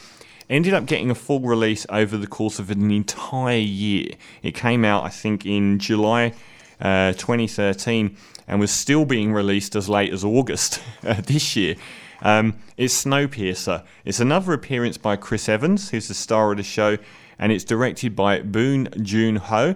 ended 0.49 0.75
up 0.75 0.87
getting 0.87 1.11
a 1.11 1.15
full 1.15 1.41
release 1.41 1.87
over 1.89 2.17
the 2.17 2.27
course 2.27 2.59
of 2.59 2.71
an 2.71 2.91
entire 2.91 3.59
year. 3.59 4.13
It 4.43 4.55
came 4.55 4.85
out, 4.85 5.05
I 5.05 5.09
think, 5.09 5.47
in 5.47 5.79
July 5.79 6.35
uh, 6.81 7.13
2013 7.13 8.17
and 8.49 8.61
was 8.61 8.71
still 8.71 9.05
being 9.05 9.33
released 9.33 9.77
as 9.77 9.89
late 9.89 10.13
as 10.13 10.25
August 10.25 10.83
uh, 11.07 11.21
this 11.21 11.57
year. 11.57 11.77
Um, 12.21 12.55
it's 12.77 13.05
Snowpiercer. 13.05 13.85
It's 14.05 14.21
another 14.21 14.53
appearance 14.53 14.97
by 14.99 15.17
Chris 15.17 15.49
Evans, 15.49 15.91
who's 15.91 16.09
the 16.09 16.15
star 16.15 16.53
of 16.53 16.57
the 16.57 16.63
show, 16.63 16.99
and 17.39 17.51
it's 17.51 17.65
directed 17.65 18.15
by 18.15 18.41
Bong 18.41 18.89
Joon 19.03 19.37
Ho, 19.37 19.75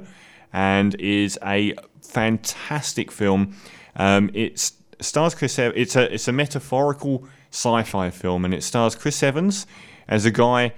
and 0.52 0.94
is 1.00 1.38
a 1.44 1.74
fantastic 2.02 3.10
film. 3.10 3.56
Um, 3.96 4.30
it 4.32 4.72
stars 5.00 5.34
Chris. 5.34 5.58
Evans. 5.58 5.80
It's 5.80 5.96
a 5.96 6.14
it's 6.14 6.28
a 6.28 6.32
metaphorical 6.32 7.26
sci-fi 7.50 8.10
film, 8.10 8.44
and 8.44 8.54
it 8.54 8.62
stars 8.62 8.94
Chris 8.94 9.22
Evans 9.22 9.66
as 10.08 10.24
a 10.24 10.30
guy 10.30 10.72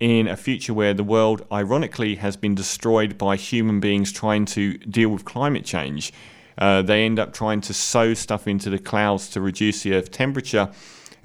in 0.00 0.28
a 0.28 0.36
future 0.36 0.72
where 0.72 0.94
the 0.94 1.04
world, 1.04 1.44
ironically, 1.50 2.16
has 2.16 2.36
been 2.36 2.54
destroyed 2.54 3.18
by 3.18 3.36
human 3.36 3.80
beings 3.80 4.12
trying 4.12 4.44
to 4.44 4.78
deal 4.78 5.08
with 5.08 5.24
climate 5.24 5.64
change. 5.64 6.12
Uh, 6.56 6.82
they 6.82 7.04
end 7.04 7.18
up 7.18 7.32
trying 7.32 7.60
to 7.60 7.74
sow 7.74 8.14
stuff 8.14 8.46
into 8.46 8.70
the 8.70 8.78
clouds 8.78 9.28
to 9.28 9.40
reduce 9.40 9.82
the 9.82 9.94
Earth 9.94 10.10
temperature 10.10 10.70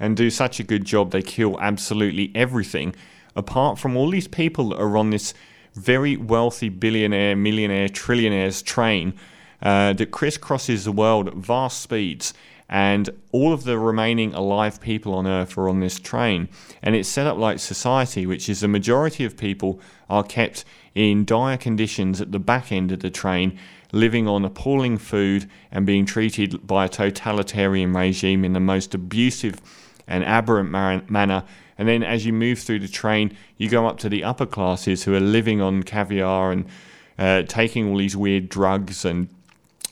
and 0.00 0.16
do 0.16 0.30
such 0.30 0.58
a 0.58 0.64
good 0.64 0.84
job 0.84 1.10
they 1.10 1.22
kill 1.22 1.58
absolutely 1.60 2.32
everything, 2.34 2.94
apart 3.36 3.78
from 3.78 3.96
all 3.96 4.10
these 4.10 4.28
people 4.28 4.70
that 4.70 4.80
are 4.80 4.96
on 4.96 5.10
this 5.10 5.34
very 5.74 6.16
wealthy 6.16 6.68
billionaire, 6.68 7.36
millionaire, 7.36 7.88
trillionaires 7.88 8.64
train 8.64 9.14
uh, 9.62 9.92
that 9.92 10.10
crisscrosses 10.10 10.84
the 10.84 10.92
world 10.92 11.28
at 11.28 11.34
vast 11.34 11.80
speeds 11.80 12.34
and 12.68 13.10
all 13.30 13.52
of 13.52 13.64
the 13.64 13.78
remaining 13.78 14.32
alive 14.34 14.80
people 14.80 15.14
on 15.14 15.26
Earth 15.26 15.58
are 15.58 15.68
on 15.68 15.80
this 15.80 15.98
train. 15.98 16.48
And 16.82 16.94
it's 16.94 17.08
set 17.08 17.26
up 17.26 17.36
like 17.36 17.58
society, 17.58 18.26
which 18.26 18.48
is 18.48 18.60
the 18.60 18.68
majority 18.68 19.24
of 19.24 19.36
people 19.36 19.80
are 20.08 20.22
kept 20.22 20.64
in 20.94 21.24
dire 21.24 21.56
conditions 21.56 22.20
at 22.20 22.32
the 22.32 22.38
back 22.38 22.72
end 22.72 22.90
of 22.92 23.00
the 23.00 23.10
train, 23.10 23.58
living 23.92 24.26
on 24.26 24.44
appalling 24.44 24.96
food 24.96 25.48
and 25.70 25.84
being 25.84 26.06
treated 26.06 26.66
by 26.66 26.86
a 26.86 26.88
totalitarian 26.88 27.92
regime 27.92 28.44
in 28.44 28.54
the 28.54 28.60
most 28.60 28.94
abusive 28.94 29.60
and 30.06 30.24
aberrant 30.24 30.70
manner. 31.10 31.44
And 31.76 31.88
then 31.88 32.02
as 32.02 32.24
you 32.24 32.32
move 32.32 32.60
through 32.60 32.80
the 32.80 32.88
train, 32.88 33.36
you 33.56 33.68
go 33.68 33.86
up 33.86 33.98
to 33.98 34.08
the 34.08 34.24
upper 34.24 34.46
classes 34.46 35.04
who 35.04 35.14
are 35.14 35.20
living 35.20 35.60
on 35.60 35.82
caviar 35.82 36.52
and 36.52 36.66
uh, 37.18 37.42
taking 37.42 37.88
all 37.88 37.98
these 37.98 38.16
weird 38.16 38.48
drugs. 38.48 39.04
And 39.04 39.28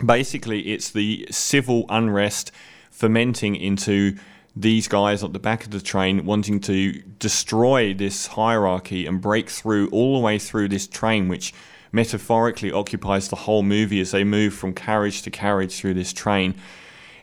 basically, 0.05 0.73
it's 0.73 0.91
the 0.91 1.27
civil 1.31 1.85
unrest 1.89 2.53
fermenting 2.91 3.57
into 3.57 4.17
these 4.55 4.87
guys 4.87 5.25
at 5.25 5.33
the 5.33 5.39
back 5.39 5.65
of 5.65 5.71
the 5.71 5.81
train 5.81 6.27
wanting 6.27 6.61
to 6.61 6.93
destroy 7.19 7.95
this 7.95 8.27
hierarchy 8.29 9.07
and 9.07 9.21
break 9.21 9.49
through 9.49 9.89
all 9.89 10.15
the 10.15 10.21
way 10.21 10.39
through 10.39 10.69
this 10.69 10.87
train, 10.87 11.29
which 11.29 11.55
metaphorically 11.91 12.73
occupies 12.73 13.29
the 13.29 13.37
whole 13.37 13.63
movie 13.63 14.01
as 14.01 14.11
they 14.11 14.25
move 14.25 14.55
from 14.55 14.75
carriage 14.75 15.23
to 15.23 15.31
carriage 15.31 15.79
through 15.79 15.95
this 15.95 16.13
train. 16.13 16.55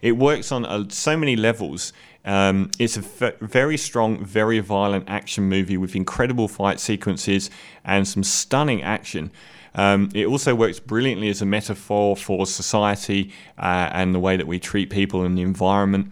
It 0.01 0.13
works 0.13 0.51
on 0.51 0.65
uh, 0.65 0.85
so 0.89 1.17
many 1.17 1.35
levels. 1.35 1.93
Um, 2.25 2.71
it's 2.79 2.97
a 2.97 3.01
f- 3.01 3.39
very 3.39 3.77
strong, 3.77 4.23
very 4.23 4.59
violent 4.59 5.05
action 5.07 5.45
movie 5.45 5.77
with 5.77 5.95
incredible 5.95 6.47
fight 6.47 6.79
sequences 6.79 7.49
and 7.83 8.07
some 8.07 8.23
stunning 8.23 8.81
action. 8.81 9.31
Um, 9.79 10.09
it 10.13 10.27
also 10.27 10.55
works 10.55 10.79
brilliantly 10.79 11.29
as 11.29 11.41
a 11.41 11.45
metaphor 11.45 12.17
for 12.17 12.45
society 12.45 13.31
uh, 13.57 13.89
and 13.93 14.13
the 14.13 14.19
way 14.19 14.35
that 14.35 14.47
we 14.47 14.59
treat 14.59 14.89
people 14.89 15.23
and 15.23 15.37
the 15.37 15.41
environment 15.41 16.11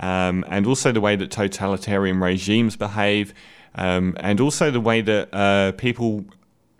um, 0.00 0.44
and 0.48 0.66
also 0.66 0.92
the 0.92 1.00
way 1.00 1.16
that 1.16 1.30
totalitarian 1.30 2.20
regimes 2.20 2.76
behave, 2.76 3.32
um, 3.74 4.14
and 4.20 4.40
also 4.40 4.70
the 4.70 4.80
way 4.80 5.00
that 5.00 5.32
uh, 5.32 5.72
people 5.72 6.26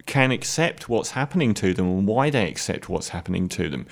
can 0.04 0.30
accept 0.30 0.88
what's 0.88 1.10
happening 1.10 1.54
to 1.54 1.72
them 1.72 1.86
and 1.86 2.06
why 2.06 2.28
they 2.30 2.46
accept 2.48 2.88
what's 2.88 3.08
happening 3.08 3.48
to 3.48 3.68
them. 3.68 3.86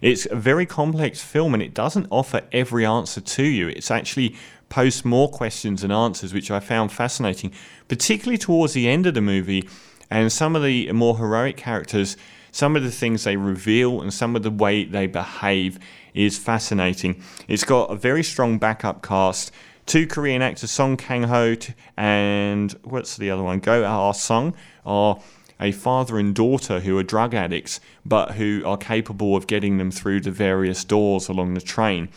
It's 0.00 0.26
a 0.26 0.36
very 0.36 0.66
complex 0.66 1.20
film 1.20 1.52
and 1.54 1.62
it 1.62 1.74
doesn't 1.74 2.06
offer 2.10 2.42
every 2.52 2.86
answer 2.86 3.20
to 3.20 3.42
you. 3.42 3.68
It's 3.68 3.90
actually 3.90 4.36
posts 4.68 5.04
more 5.04 5.28
questions 5.28 5.82
and 5.82 5.92
answers, 5.92 6.32
which 6.32 6.50
I 6.50 6.60
found 6.60 6.92
fascinating, 6.92 7.52
particularly 7.88 8.38
towards 8.38 8.74
the 8.74 8.88
end 8.88 9.06
of 9.06 9.14
the 9.14 9.20
movie. 9.20 9.68
And 10.10 10.32
some 10.32 10.56
of 10.56 10.62
the 10.62 10.90
more 10.92 11.18
heroic 11.18 11.56
characters, 11.56 12.16
some 12.50 12.76
of 12.76 12.82
the 12.82 12.90
things 12.90 13.24
they 13.24 13.36
reveal 13.36 14.00
and 14.00 14.12
some 14.12 14.34
of 14.34 14.42
the 14.42 14.50
way 14.50 14.84
they 14.84 15.06
behave 15.06 15.78
is 16.14 16.38
fascinating. 16.38 17.22
It's 17.46 17.64
got 17.64 17.90
a 17.90 17.96
very 17.96 18.22
strong 18.22 18.58
backup 18.58 19.02
cast. 19.02 19.52
Two 19.86 20.06
Korean 20.06 20.42
actors, 20.42 20.70
Song 20.70 20.96
Kang 20.96 21.24
Ho 21.24 21.56
and 21.96 22.72
what's 22.84 23.16
the 23.16 23.30
other 23.30 23.42
one? 23.42 23.60
Go 23.60 23.84
Ah 23.84 24.12
Sung, 24.12 24.54
are 24.84 25.20
a 25.60 25.72
father 25.72 26.18
and 26.18 26.34
daughter 26.34 26.80
who 26.80 26.96
are 26.98 27.02
drug 27.02 27.34
addicts, 27.34 27.80
but 28.04 28.32
who 28.32 28.62
are 28.64 28.76
capable 28.76 29.34
of 29.34 29.46
getting 29.46 29.78
them 29.78 29.90
through 29.90 30.20
the 30.20 30.30
various 30.30 30.84
doors 30.84 31.28
along 31.28 31.54
the 31.54 31.60
train. 31.60 32.08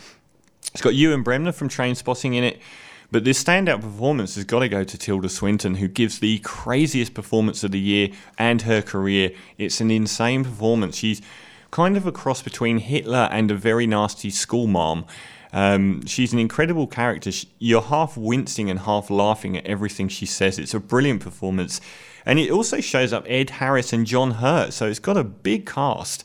It's 0.72 0.82
got 0.82 0.94
Ewan 0.94 1.22
Bremner 1.22 1.52
from 1.52 1.68
Trainspotting 1.68 2.34
in 2.34 2.44
it. 2.44 2.60
But 3.12 3.24
this 3.24 3.44
standout 3.44 3.82
performance 3.82 4.36
has 4.36 4.44
got 4.44 4.60
to 4.60 4.70
go 4.70 4.84
to 4.84 4.98
Tilda 4.98 5.28
Swinton, 5.28 5.74
who 5.74 5.86
gives 5.86 6.18
the 6.18 6.38
craziest 6.38 7.12
performance 7.12 7.62
of 7.62 7.70
the 7.70 7.78
year 7.78 8.08
and 8.38 8.62
her 8.62 8.80
career. 8.80 9.32
It's 9.58 9.82
an 9.82 9.90
insane 9.90 10.44
performance. 10.44 10.96
She's 10.96 11.20
kind 11.70 11.98
of 11.98 12.06
a 12.06 12.12
cross 12.12 12.40
between 12.40 12.78
Hitler 12.78 13.28
and 13.30 13.50
a 13.50 13.54
very 13.54 13.86
nasty 13.86 14.30
school 14.30 14.66
mom. 14.66 15.04
Um, 15.52 16.06
she's 16.06 16.32
an 16.32 16.38
incredible 16.38 16.86
character. 16.86 17.30
You're 17.58 17.82
half 17.82 18.16
wincing 18.16 18.70
and 18.70 18.80
half 18.80 19.10
laughing 19.10 19.58
at 19.58 19.66
everything 19.66 20.08
she 20.08 20.24
says. 20.24 20.58
It's 20.58 20.72
a 20.72 20.80
brilliant 20.80 21.20
performance. 21.20 21.82
And 22.24 22.38
it 22.38 22.50
also 22.50 22.80
shows 22.80 23.12
up 23.12 23.26
Ed 23.28 23.50
Harris 23.50 23.92
and 23.92 24.06
John 24.06 24.32
Hurt, 24.32 24.72
so 24.72 24.86
it's 24.86 24.98
got 24.98 25.18
a 25.18 25.24
big 25.24 25.66
cast. 25.66 26.24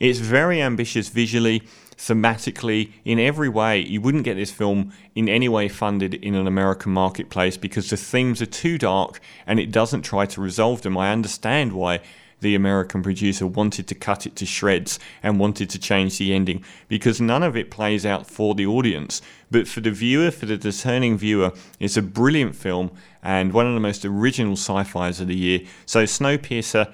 It's 0.00 0.18
very 0.18 0.60
ambitious 0.60 1.08
visually, 1.08 1.62
thematically, 1.96 2.92
in 3.04 3.18
every 3.18 3.48
way. 3.48 3.80
You 3.80 4.00
wouldn't 4.00 4.24
get 4.24 4.34
this 4.34 4.50
film 4.50 4.92
in 5.14 5.28
any 5.28 5.48
way 5.48 5.68
funded 5.68 6.14
in 6.14 6.34
an 6.34 6.46
American 6.46 6.92
marketplace 6.92 7.56
because 7.56 7.90
the 7.90 7.96
themes 7.96 8.42
are 8.42 8.46
too 8.46 8.78
dark 8.78 9.20
and 9.46 9.58
it 9.58 9.72
doesn't 9.72 10.02
try 10.02 10.26
to 10.26 10.40
resolve 10.40 10.82
them. 10.82 10.96
I 10.96 11.12
understand 11.12 11.72
why 11.72 12.00
the 12.40 12.54
American 12.54 13.02
producer 13.02 13.46
wanted 13.46 13.86
to 13.88 13.94
cut 13.94 14.26
it 14.26 14.36
to 14.36 14.46
shreds 14.46 14.98
and 15.22 15.40
wanted 15.40 15.70
to 15.70 15.78
change 15.78 16.18
the 16.18 16.34
ending 16.34 16.62
because 16.88 17.20
none 17.20 17.42
of 17.42 17.56
it 17.56 17.70
plays 17.70 18.04
out 18.04 18.26
for 18.26 18.54
the 18.54 18.66
audience. 18.66 19.22
But 19.50 19.66
for 19.66 19.80
the 19.80 19.90
viewer, 19.90 20.30
for 20.30 20.46
the 20.46 20.58
discerning 20.58 21.16
viewer, 21.16 21.52
it's 21.80 21.96
a 21.96 22.02
brilliant 22.02 22.54
film 22.54 22.90
and 23.22 23.52
one 23.52 23.66
of 23.66 23.74
the 23.74 23.80
most 23.80 24.04
original 24.04 24.52
sci 24.52 24.84
fis 24.84 25.20
of 25.20 25.28
the 25.28 25.36
year. 25.36 25.60
So, 25.86 26.04
Snowpiercer 26.04 26.92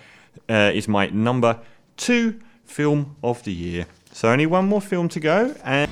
uh, 0.49 0.71
is 0.73 0.89
my 0.89 1.09
number 1.09 1.59
two 1.97 2.41
film 2.65 3.17
of 3.23 3.43
the 3.43 3.53
year. 3.53 3.87
So, 4.13 4.29
only 4.31 4.47
one 4.47 4.69
more 4.69 4.81
film 4.81 5.09
to 5.11 5.21
go. 5.21 5.55
And 5.65 5.91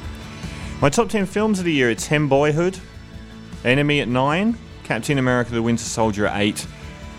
my 0.80 0.88
top 0.88 1.08
10 1.08 1.26
films 1.26 1.58
of 1.58 1.64
the 1.64 1.72
year 1.72 1.90
it's 1.90 2.06
10 2.06 2.28
Boyhood, 2.28 2.78
Enemy 3.64 4.00
at 4.00 4.08
9, 4.08 4.56
Captain 4.84 5.18
America 5.18 5.52
the 5.52 5.62
Winter 5.62 5.84
Soldier 5.84 6.26
at 6.26 6.40
8. 6.40 6.66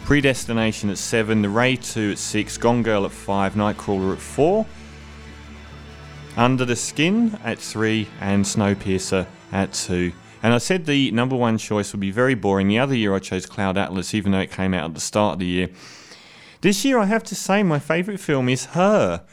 Predestination 0.06 0.90
at 0.90 0.98
7, 0.98 1.42
The 1.42 1.50
Raid 1.50 1.82
2 1.84 2.12
at 2.12 2.18
6, 2.18 2.58
Gone 2.58 2.84
Girl 2.84 3.06
at 3.06 3.12
5, 3.12 3.54
Nightcrawler 3.54 4.14
at 4.14 4.20
4, 4.20 4.66
Under 6.36 6.66
the 6.66 6.76
Skin 6.76 7.40
at 7.44 7.60
3, 7.60 8.08
and 8.20 8.44
Snowpiercer 8.44 9.28
at 9.52 9.74
2. 9.74 10.12
And 10.44 10.54
I 10.54 10.58
said 10.58 10.86
the 10.86 11.12
number 11.12 11.36
one 11.36 11.58
choice 11.58 11.94
would 11.94 12.00
be 12.00 12.12
very 12.12 12.34
boring. 12.34 12.68
The 12.68 12.80
other 12.80 12.96
year 12.96 13.14
I 13.14 13.20
chose 13.20 13.46
Cloud 13.46 13.78
Atlas, 13.78 14.14
even 14.14 14.32
though 14.32 14.40
it 14.40 14.52
came 14.52 14.74
out 14.74 14.86
at 14.86 14.94
the 14.96 15.00
start 15.00 15.34
of 15.34 15.40
the 15.40 15.46
year. 15.46 15.70
This 16.62 16.84
year 16.84 16.98
I 16.98 17.06
have 17.06 17.24
to 17.26 17.36
say 17.36 17.64
my 17.64 17.80
favourite 17.80 18.20
film 18.20 18.50
is 18.50 18.66
Her. 18.66 19.24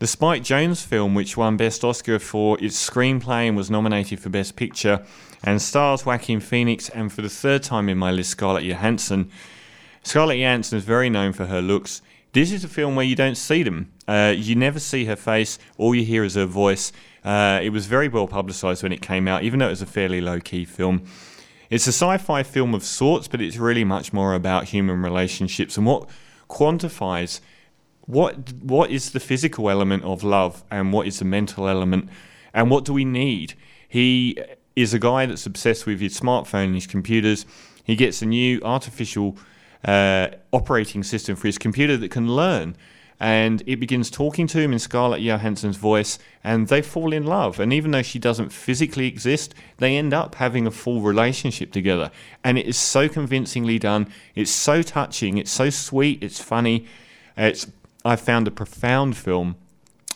The 0.00 0.06
Spike 0.06 0.42
Jonze 0.42 0.82
film, 0.82 1.14
which 1.14 1.36
won 1.36 1.58
Best 1.58 1.84
Oscar 1.84 2.18
for 2.18 2.58
its 2.58 2.88
screenplay 2.88 3.46
and 3.46 3.54
was 3.54 3.70
nominated 3.70 4.18
for 4.18 4.30
Best 4.30 4.56
Picture, 4.56 5.04
and 5.44 5.60
stars 5.60 6.06
Joaquin 6.06 6.40
Phoenix 6.40 6.88
and 6.88 7.12
for 7.12 7.20
the 7.20 7.28
third 7.28 7.62
time 7.62 7.86
in 7.90 7.98
my 7.98 8.10
list 8.10 8.30
Scarlett 8.30 8.64
Johansson. 8.64 9.30
Scarlett 10.02 10.38
Johansson 10.38 10.78
is 10.78 10.84
very 10.84 11.10
known 11.10 11.34
for 11.34 11.44
her 11.44 11.60
looks. 11.60 12.00
This 12.32 12.50
is 12.50 12.64
a 12.64 12.68
film 12.68 12.96
where 12.96 13.04
you 13.04 13.14
don't 13.14 13.34
see 13.34 13.62
them. 13.62 13.92
Uh, 14.08 14.32
you 14.34 14.54
never 14.54 14.78
see 14.78 15.04
her 15.04 15.16
face. 15.16 15.58
All 15.76 15.94
you 15.94 16.06
hear 16.06 16.24
is 16.24 16.34
her 16.34 16.46
voice. 16.46 16.92
Uh, 17.22 17.60
it 17.62 17.68
was 17.68 17.84
very 17.84 18.08
well 18.08 18.26
publicised 18.26 18.82
when 18.82 18.92
it 18.92 19.02
came 19.02 19.28
out, 19.28 19.42
even 19.42 19.58
though 19.58 19.66
it 19.66 19.76
was 19.76 19.82
a 19.82 19.86
fairly 19.86 20.22
low 20.22 20.40
key 20.40 20.64
film. 20.64 21.02
It's 21.68 21.86
a 21.86 21.92
sci 21.92 22.16
fi 22.16 22.42
film 22.42 22.74
of 22.74 22.84
sorts, 22.84 23.28
but 23.28 23.42
it's 23.42 23.58
really 23.58 23.84
much 23.84 24.14
more 24.14 24.32
about 24.32 24.64
human 24.64 25.02
relationships 25.02 25.76
and 25.76 25.84
what 25.84 26.08
quantifies 26.48 27.40
what 28.06 28.52
what 28.54 28.90
is 28.90 29.10
the 29.10 29.20
physical 29.20 29.70
element 29.70 30.04
of 30.04 30.24
love 30.24 30.64
and 30.70 30.92
what 30.92 31.06
is 31.06 31.18
the 31.18 31.24
mental 31.24 31.68
element 31.68 32.08
and 32.52 32.70
what 32.70 32.84
do 32.84 32.92
we 32.92 33.04
need. 33.04 33.54
He 33.88 34.38
is 34.76 34.94
a 34.94 34.98
guy 34.98 35.26
that's 35.26 35.46
obsessed 35.46 35.86
with 35.86 36.00
his 36.00 36.18
smartphone 36.18 36.66
and 36.66 36.74
his 36.74 36.86
computers. 36.86 37.46
He 37.84 37.96
gets 37.96 38.22
a 38.22 38.26
new 38.26 38.60
artificial 38.62 39.36
uh, 39.84 40.28
operating 40.52 41.02
system 41.02 41.36
for 41.36 41.48
his 41.48 41.58
computer 41.58 41.96
that 41.96 42.10
can 42.10 42.28
learn. 42.28 42.76
And 43.22 43.62
it 43.66 43.76
begins 43.76 44.10
talking 44.10 44.46
to 44.46 44.58
him 44.58 44.72
in 44.72 44.78
Scarlett 44.78 45.20
Johansson's 45.20 45.76
voice, 45.76 46.18
and 46.42 46.68
they 46.68 46.80
fall 46.80 47.12
in 47.12 47.26
love. 47.26 47.60
And 47.60 47.70
even 47.70 47.90
though 47.90 48.00
she 48.00 48.18
doesn't 48.18 48.48
physically 48.48 49.06
exist, 49.06 49.54
they 49.76 49.98
end 49.98 50.14
up 50.14 50.36
having 50.36 50.66
a 50.66 50.70
full 50.70 51.02
relationship 51.02 51.70
together. 51.70 52.10
And 52.42 52.56
it 52.56 52.64
is 52.64 52.78
so 52.78 53.10
convincingly 53.10 53.78
done. 53.78 54.10
It's 54.34 54.50
so 54.50 54.80
touching. 54.80 55.36
It's 55.36 55.50
so 55.50 55.68
sweet. 55.68 56.22
It's 56.22 56.40
funny. 56.40 56.86
It's 57.36 57.66
I 58.04 58.16
found 58.16 58.48
a 58.48 58.50
profound 58.50 59.16
film, 59.16 59.56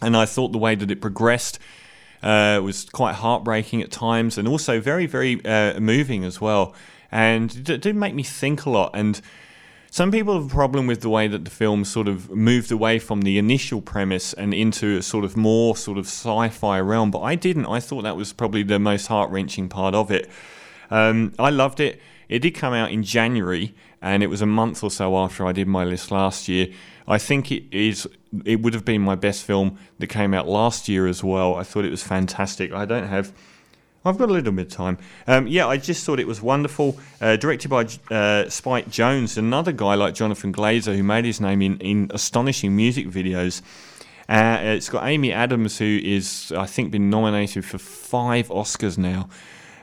and 0.01 0.17
I 0.17 0.25
thought 0.27 0.53
the 0.53 0.59
way 0.59 0.75
that 0.75 0.91
it 0.91 1.01
progressed 1.01 1.59
uh, 2.23 2.61
was 2.63 2.87
quite 2.87 3.17
heartbreaking 3.17 3.83
at 3.83 3.91
times, 3.91 4.39
and 4.39 4.49
also 4.49 4.81
very, 4.81 5.07
very 5.07 5.45
uh, 5.45 5.79
moving 5.81 6.25
as 6.25 6.41
well. 6.41 6.75
And 7.13 7.69
it 7.69 7.81
did 7.83 7.95
make 7.95 8.15
me 8.15 8.23
think 8.23 8.65
a 8.65 8.71
lot. 8.71 8.91
And 8.95 9.21
some 9.91 10.11
people 10.11 10.35
have 10.35 10.47
a 10.47 10.55
problem 10.55 10.89
with 10.89 11.03
the 11.03 11.09
way 11.09 11.29
that 11.29 11.45
the 11.45 11.51
film 11.51 11.85
sort 11.85 12.09
of 12.09 12.31
moved 12.31 12.73
away 12.73 12.99
from 12.99 13.23
the 13.23 13.39
initial 13.39 13.81
premise 13.81 14.33
and 14.33 14.53
into 14.53 14.97
a 14.97 15.03
sort 15.03 15.25
of 15.25 15.37
more 15.37 15.77
sort 15.77 15.99
of 15.99 16.07
sci-fi 16.07 16.81
realm, 16.81 17.11
but 17.11 17.21
I 17.21 17.37
didn't. 17.37 17.67
I 17.67 17.79
thought 17.79 18.03
that 18.03 18.17
was 18.17 18.33
probably 18.33 18.65
the 18.65 18.79
most 18.79 19.07
heart-wrenching 19.07 19.69
part 19.69 19.95
of 19.95 20.11
it. 20.11 20.29
Um, 20.91 21.33
I 21.39 21.51
loved 21.51 21.79
it. 21.79 22.01
It 22.29 22.41
did 22.41 22.53
come 22.53 22.73
out 22.73 22.91
in 22.91 23.05
January, 23.05 23.75
and 24.03 24.23
it 24.23 24.29
was 24.29 24.43
a 24.43 24.47
month 24.47 24.83
or 24.83 24.91
so 24.91 25.17
after 25.17 25.47
I 25.47 25.53
did 25.53 25.69
my 25.69 25.85
list 25.85 26.11
last 26.11 26.49
year. 26.49 26.69
I 27.07 27.19
think 27.19 27.53
it 27.53 27.65
is. 27.71 28.09
It 28.45 28.63
would 28.63 28.75
have 28.75 28.85
been 28.85 29.03
my 29.03 29.15
best 29.15 29.45
film 29.45 29.79
that 29.99 30.09
came 30.09 30.35
out 30.35 30.49
last 30.49 30.89
year 30.89 31.07
as 31.07 31.23
well. 31.23 31.55
I 31.55 31.63
thought 31.63 31.85
it 31.85 31.91
was 31.91 32.03
fantastic. 32.03 32.73
I 32.73 32.85
don't 32.85 33.07
have 33.07 33.33
I've 34.05 34.19
got 34.19 34.29
a 34.29 34.33
little 34.33 34.53
bit 34.53 34.67
of 34.67 34.73
time. 34.73 34.99
Um, 35.27 35.47
yeah, 35.47 35.67
I 35.67 35.79
just 35.79 36.05
thought 36.05 36.21
it 36.21 36.27
was 36.27 36.43
wonderful. 36.43 36.99
Uh, 37.21 37.37
directed 37.37 37.69
by 37.69 37.85
uh, 38.11 38.49
Spike 38.51 38.89
Jonze, 38.89 39.39
another 39.39 39.73
guy 39.73 39.95
like 39.95 40.15
Jonathan 40.15 40.53
Glazer 40.53 40.95
who 40.95 41.03
made 41.03 41.25
his 41.25 41.41
name 41.41 41.63
in, 41.63 41.79
in 41.79 42.11
astonishing 42.13 42.77
music 42.77 43.07
videos. 43.09 43.63
Uh, 44.29 44.59
it's 44.61 44.91
got 44.91 45.07
Amy 45.07 45.33
Adams, 45.33 45.79
who 45.79 46.01
is, 46.03 46.53
I 46.55 46.67
think, 46.67 46.91
been 46.91 47.09
nominated 47.09 47.65
for 47.65 47.79
five 47.79 48.49
Oscars 48.49 48.99
now. 48.99 49.29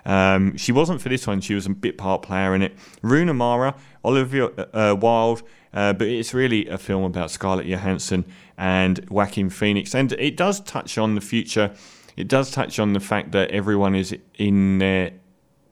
Um, 0.05 0.57
she 0.57 0.71
wasn't 0.71 1.01
for 1.01 1.09
this 1.09 1.27
one; 1.27 1.41
she 1.41 1.53
was 1.53 1.65
a 1.65 1.69
bit 1.69 1.97
part 1.97 2.21
player 2.21 2.55
in 2.55 2.61
it. 2.61 2.75
Rooney 3.01 3.33
Mara, 3.33 3.75
Olivia 4.03 4.47
uh, 4.47 4.95
Wilde, 4.99 5.43
uh, 5.73 5.93
but 5.93 6.07
it's 6.07 6.33
really 6.33 6.67
a 6.67 6.77
film 6.77 7.03
about 7.03 7.31
Scarlett 7.31 7.67
Johansson 7.67 8.25
and 8.57 9.07
Joaquin 9.09 9.49
Phoenix, 9.49 9.93
and 9.95 10.11
it 10.13 10.37
does 10.37 10.59
touch 10.61 10.97
on 10.97 11.15
the 11.15 11.21
future. 11.21 11.73
It 12.17 12.27
does 12.27 12.51
touch 12.51 12.77
on 12.79 12.93
the 12.93 12.99
fact 12.99 13.31
that 13.31 13.51
everyone 13.51 13.95
is 13.95 14.15
in 14.37 14.79
their 14.79 15.13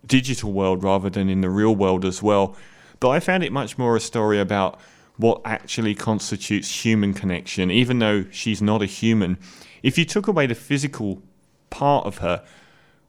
digital 0.05 0.51
world 0.51 0.83
rather 0.83 1.09
than 1.09 1.29
in 1.29 1.41
the 1.41 1.49
real 1.49 1.75
world 1.75 2.05
as 2.05 2.23
well. 2.23 2.55
But 2.99 3.09
I 3.09 3.19
found 3.19 3.43
it 3.43 3.51
much 3.51 3.77
more 3.77 3.95
a 3.95 3.99
story 3.99 4.39
about 4.39 4.79
what 5.17 5.41
actually 5.43 5.95
constitutes 5.95 6.85
human 6.85 7.13
connection, 7.13 7.69
even 7.71 7.99
though 7.99 8.25
she's 8.31 8.61
not 8.61 8.81
a 8.81 8.85
human. 8.85 9.37
If 9.83 9.97
you 9.97 10.05
took 10.05 10.27
away 10.27 10.47
the 10.47 10.55
physical 10.55 11.21
part 11.69 12.05
of 12.05 12.19
her, 12.19 12.43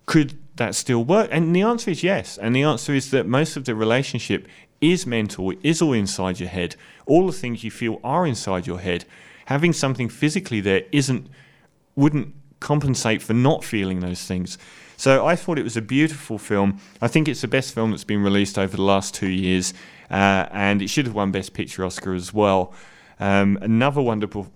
could 0.06 0.39
that 0.60 0.74
still 0.74 1.02
work? 1.02 1.28
And 1.32 1.56
the 1.56 1.62
answer 1.62 1.90
is 1.90 2.04
yes. 2.04 2.38
And 2.38 2.54
the 2.54 2.62
answer 2.62 2.94
is 2.94 3.10
that 3.10 3.26
most 3.26 3.56
of 3.56 3.64
the 3.64 3.74
relationship 3.74 4.46
is 4.80 5.06
mental, 5.06 5.50
it 5.50 5.58
is 5.62 5.82
all 5.82 5.92
inside 5.92 6.38
your 6.38 6.48
head. 6.48 6.76
All 7.06 7.26
the 7.26 7.32
things 7.32 7.64
you 7.64 7.70
feel 7.70 7.98
are 8.04 8.26
inside 8.26 8.66
your 8.66 8.78
head. 8.78 9.04
Having 9.46 9.72
something 9.72 10.08
physically 10.08 10.60
there 10.60 10.84
isn't 10.92 11.26
wouldn't 11.96 12.34
compensate 12.60 13.22
for 13.22 13.32
not 13.34 13.64
feeling 13.64 14.00
those 14.00 14.24
things. 14.24 14.58
So 14.96 15.26
I 15.26 15.34
thought 15.34 15.58
it 15.58 15.64
was 15.64 15.78
a 15.78 15.82
beautiful 15.82 16.38
film. 16.38 16.78
I 17.00 17.08
think 17.08 17.26
it's 17.26 17.40
the 17.40 17.48
best 17.48 17.74
film 17.74 17.90
that's 17.90 18.04
been 18.04 18.22
released 18.22 18.58
over 18.58 18.76
the 18.76 18.82
last 18.82 19.14
two 19.14 19.28
years, 19.28 19.72
uh, 20.10 20.46
and 20.52 20.82
it 20.82 20.88
should 20.88 21.06
have 21.06 21.14
won 21.14 21.32
Best 21.32 21.54
Picture 21.54 21.84
Oscar 21.86 22.14
as 22.14 22.34
well. 22.34 22.74
Um, 23.18 23.58
another 23.62 24.02
wonderful 24.02 24.50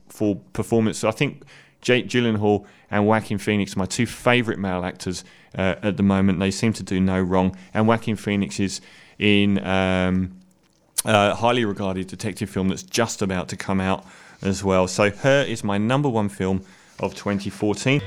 performance. 0.53 1.03
I 1.03 1.13
think 1.13 1.45
Jake 1.85 2.09
Gyllenhaal 2.09 2.65
and 2.91 3.07
Joaquin 3.07 3.39
Phoenix, 3.39 3.77
my 3.77 3.87
two 3.87 4.07
favourite 4.07 4.59
male 4.59 4.85
actors 4.85 5.23
uh, 5.57 5.77
at 5.83 5.97
the 5.97 6.03
moment. 6.03 6.41
They 6.41 6.51
seem 6.51 6.73
to 6.73 6.83
do 6.83 6.99
no 6.99 7.21
wrong, 7.21 7.57
and 7.73 7.87
Joaquin 7.87 8.17
Phoenix 8.17 8.59
is 8.59 8.81
in 9.19 9.65
um, 9.65 10.33
a 11.05 11.35
highly 11.37 11.65
regarded 11.65 12.09
detective 12.09 12.51
film 12.51 12.69
that's 12.69 12.83
just 12.83 13.23
about 13.23 13.49
to 13.51 13.57
come 13.57 13.81
out 13.81 14.05
as 14.43 14.65
well. 14.65 14.89
So, 14.89 15.11
Her 15.11 15.43
is 15.43 15.63
my 15.63 15.79
number 15.79 16.09
one 16.09 16.29
film 16.29 16.65
of 16.99 17.15
2014. 17.15 18.03